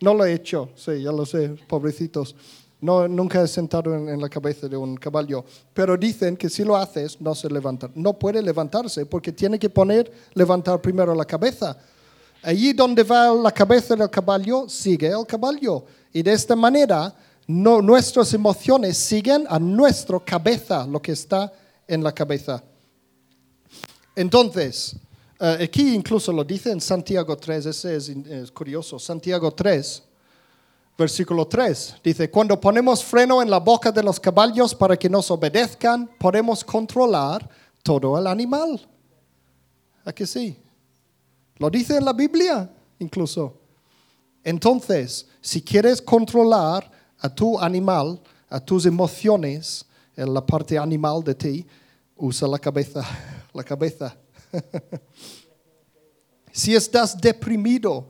[0.00, 2.34] No lo he hecho, sí, ya lo sé, pobrecitos.
[2.80, 6.64] No, nunca he sentado en, en la cabeza de un caballo, pero dicen que si
[6.64, 7.88] lo haces no se levanta.
[7.94, 11.78] No puede levantarse porque tiene que poner, levantar primero la cabeza.
[12.42, 15.84] Allí donde va la cabeza del caballo, sigue el caballo.
[16.12, 17.14] Y de esta manera,
[17.46, 21.52] no, nuestras emociones siguen a nuestra cabeza, lo que está
[21.86, 22.62] en la cabeza.
[24.14, 24.96] Entonces,
[25.40, 28.98] eh, aquí incluso lo dice en Santiago 3, ese es, curioso.
[28.98, 30.02] Santiago 3,
[30.96, 35.30] versículo 3, dice, cuando ponemos freno en la boca de los caballos para que nos
[35.30, 37.48] obedezcan, podemos controlar
[37.82, 38.80] todo el animal.
[40.04, 40.56] ¿A sí?
[41.56, 43.58] Lo dice en la Biblia, incluso.
[44.44, 46.90] Entonces, si quieres controlar
[47.22, 48.20] a tu animal,
[48.50, 51.66] a tus emociones, en la parte animal de ti,
[52.16, 53.02] usa la cabeza,
[53.54, 54.16] la cabeza.
[56.52, 58.06] si estás deprimido,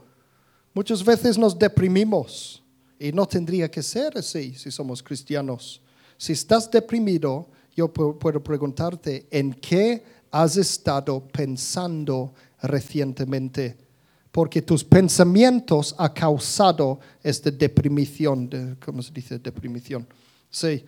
[0.75, 2.63] muchas veces nos deprimimos
[2.99, 5.81] y no tendría que ser así si somos cristianos.
[6.17, 12.33] Si estás deprimido, yo pu- puedo preguntarte, ¿en qué has estado pensando
[12.63, 13.77] recientemente?
[14.33, 19.39] Porque tus pensamientos han causado esta deprimición, de- ¿cómo se dice?
[19.39, 20.07] Deprimición.
[20.51, 20.85] Sí.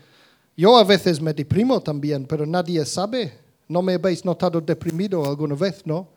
[0.56, 3.32] Yo a veces me deprimo también, pero nadie sabe.
[3.68, 6.08] No me habéis notado deprimido alguna vez, ¿no?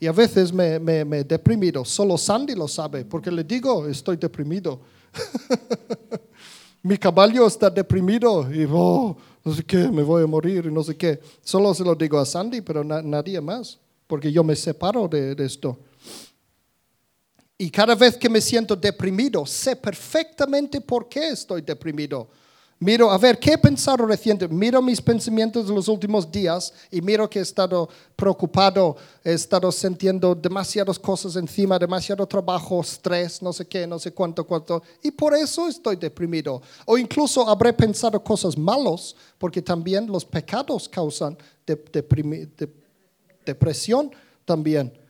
[0.00, 1.84] Y a veces me, me, me he deprimido.
[1.84, 4.80] Solo Sandy lo sabe, porque le digo, estoy deprimido.
[6.82, 10.82] Mi caballo está deprimido y oh, no sé qué, me voy a morir y no
[10.82, 11.18] sé qué.
[11.42, 15.34] Solo se lo digo a Sandy, pero na- nadie más, porque yo me separo de,
[15.34, 15.78] de esto.
[17.56, 22.28] Y cada vez que me siento deprimido, sé perfectamente por qué estoy deprimido.
[22.80, 24.48] Miro, a ver, ¿qué he pensado reciente?
[24.48, 29.70] Miro mis pensamientos de los últimos días y miro que he estado preocupado, he estado
[29.70, 34.82] sintiendo demasiadas cosas encima, demasiado trabajo, estrés, no sé qué, no sé cuánto, cuánto.
[35.02, 36.60] Y por eso estoy deprimido.
[36.84, 41.38] O incluso habré pensado cosas malas, porque también los pecados causan
[43.46, 44.10] depresión
[44.44, 45.03] también.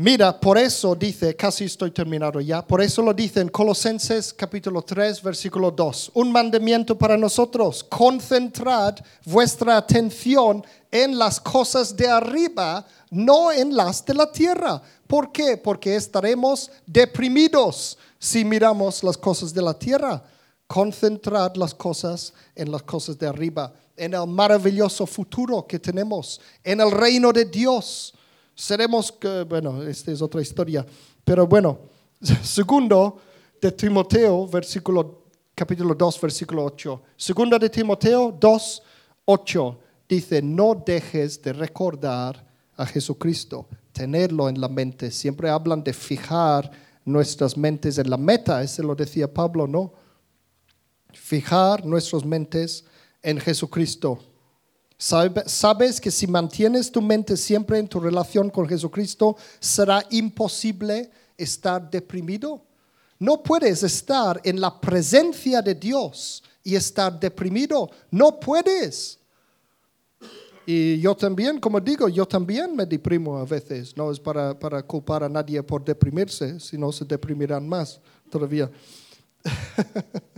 [0.00, 4.80] Mira, por eso dice, casi estoy terminado ya, por eso lo dice en Colosenses capítulo
[4.80, 8.94] 3, versículo 2, un mandamiento para nosotros, concentrad
[9.24, 14.80] vuestra atención en las cosas de arriba, no en las de la tierra.
[15.08, 15.56] ¿Por qué?
[15.56, 20.22] Porque estaremos deprimidos si miramos las cosas de la tierra.
[20.68, 26.80] Concentrad las cosas en las cosas de arriba, en el maravilloso futuro que tenemos, en
[26.80, 28.14] el reino de Dios
[28.58, 30.84] seremos, que, bueno, esta es otra historia,
[31.24, 31.78] pero bueno,
[32.42, 33.20] segundo
[33.60, 35.22] de Timoteo, versículo,
[35.54, 37.02] capítulo 2, versículo 8.
[37.16, 38.82] Segundo de Timoteo 2,
[39.26, 39.78] 8,
[40.08, 42.44] dice, no dejes de recordar
[42.76, 45.12] a Jesucristo, tenerlo en la mente.
[45.12, 46.70] Siempre hablan de fijar
[47.04, 49.92] nuestras mentes en la meta, ese lo decía Pablo, ¿no?
[51.12, 52.84] Fijar nuestras mentes
[53.22, 54.18] en Jesucristo.
[54.98, 61.10] Sabe- Sabes que si mantienes tu mente siempre en tu relación con Jesucristo, será imposible
[61.36, 62.64] estar deprimido.
[63.20, 67.88] No puedes estar en la presencia de Dios y estar deprimido.
[68.10, 69.18] No puedes.
[70.66, 73.96] Y yo también, como digo, yo también me deprimo a veces.
[73.96, 78.70] No es para, para culpar a nadie por deprimirse, si no se deprimirán más todavía.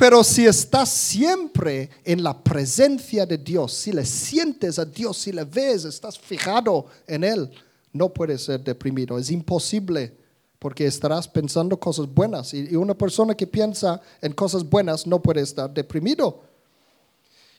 [0.00, 5.30] Pero si estás siempre en la presencia de Dios, si le sientes a Dios, si
[5.30, 7.50] le ves, estás fijado en Él,
[7.92, 9.18] no puedes ser deprimido.
[9.18, 10.16] Es imposible
[10.58, 12.54] porque estarás pensando cosas buenas.
[12.54, 16.44] Y una persona que piensa en cosas buenas no puede estar deprimido.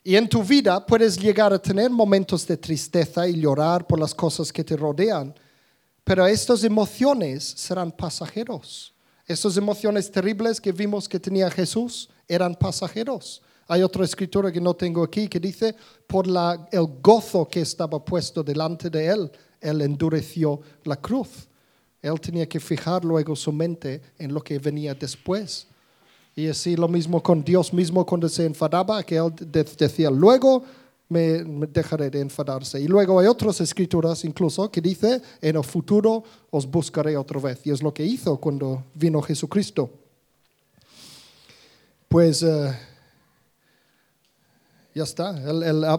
[0.04, 4.16] Y en tu vida puedes llegar a tener momentos de tristeza y llorar por las
[4.16, 5.32] cosas que te rodean,
[6.04, 8.96] pero estas emociones serán pasajeros.
[9.32, 13.42] Estas emociones terribles que vimos que tenía Jesús eran pasajeros.
[13.68, 15.76] Hay otra escritura que no tengo aquí que dice,
[16.06, 21.48] por la, el gozo que estaba puesto delante de él, él endureció la cruz.
[22.02, 25.68] Él tenía que fijar luego su mente en lo que venía después.
[26.36, 30.64] Y así lo mismo con Dios mismo cuando se enfadaba, que él de- decía, luego
[31.12, 32.80] me, dejaré de enfadarse.
[32.80, 37.60] Y luego hay otras escrituras incluso que dice, en el futuro os buscaré otra vez.
[37.66, 39.90] Y es lo que hizo cuando vino Jesucristo.
[42.08, 42.74] Pues eh,
[44.94, 45.30] ya está.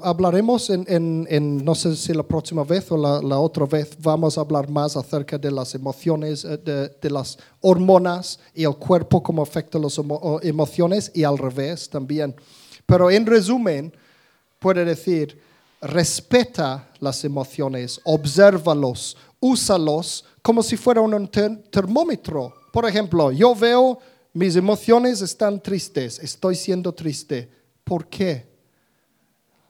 [0.02, 0.84] Hablaremos en,
[1.28, 4.96] en- no sé si la próxima vez o la, otra vez, vamos a hablar más
[4.96, 9.98] acerca de las emociones, eh, de, de las hormonas y el cuerpo, cómo afecta las
[10.42, 12.34] emociones y al revés también.
[12.84, 13.92] Pero en resumen,
[14.62, 15.38] puede decir,
[15.82, 22.54] respeta las emociones, obsérvalos, úsalos como si fuera un ter- termómetro.
[22.72, 23.98] Por ejemplo, yo veo
[24.34, 27.50] Mis emociones están tristes, estoy siendo triste.
[27.84, 28.46] ¿Por qué?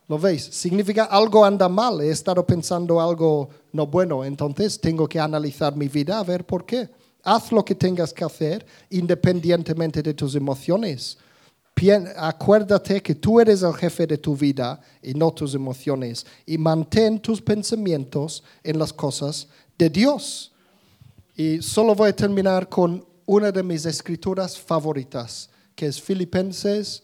[0.07, 0.45] ¿Lo veis?
[0.45, 5.89] Significa algo anda mal, he estado pensando algo no bueno, entonces tengo que analizar mi
[5.89, 6.89] vida a ver por qué.
[7.25, 11.19] Haz lo que tengas que hacer independientemente de tus emociones.
[12.17, 16.25] Acuérdate que tú eres el jefe de tu vida y no tus emociones.
[16.47, 19.49] Y mantén tus pensamientos en las cosas
[19.79, 20.53] de Dios.
[21.37, 27.03] Y solo voy a terminar con una de mis escrituras favoritas, que es Filipenses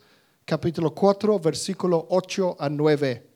[0.48, 3.26] capítulo 4, versículo 8 a 9.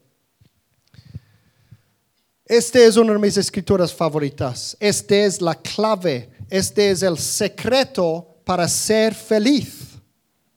[2.46, 4.76] Este es una de mis escrituras favoritas.
[4.80, 6.30] Este es la clave.
[6.48, 9.81] Este es el secreto para ser feliz.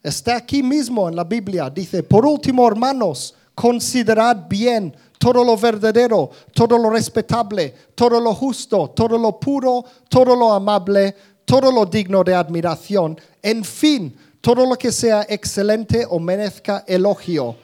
[0.05, 1.67] Está aquí mismo en la Biblia.
[1.67, 8.91] Dice, por último, hermanos, considerad bien todo lo verdadero, todo lo respetable, todo lo justo,
[8.95, 13.19] todo lo puro, todo lo amable, todo lo digno de admiración.
[13.41, 17.55] En fin, todo lo que sea excelente o merezca elogio.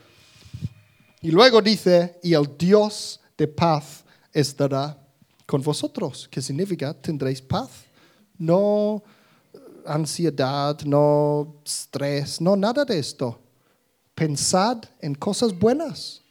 [1.22, 4.98] Y luego dice, y el Dios de paz estará
[5.46, 6.28] con vosotros.
[6.32, 6.92] ¿Qué significa?
[6.92, 7.70] Tendréis paz.
[8.40, 9.04] No
[9.86, 13.40] ansiedad, no estrés, no nada de esto.
[14.16, 16.22] Pensad en cosas buenas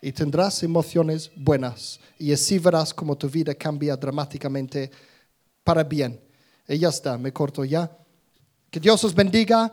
[0.00, 2.00] y tendrás emociones buenas.
[2.18, 4.90] Y así verás como tu vida cambia dramáticamente
[5.62, 6.20] para bien.
[6.68, 7.90] Y ya está, me corto ya.
[8.70, 9.72] Que Dios os bendiga.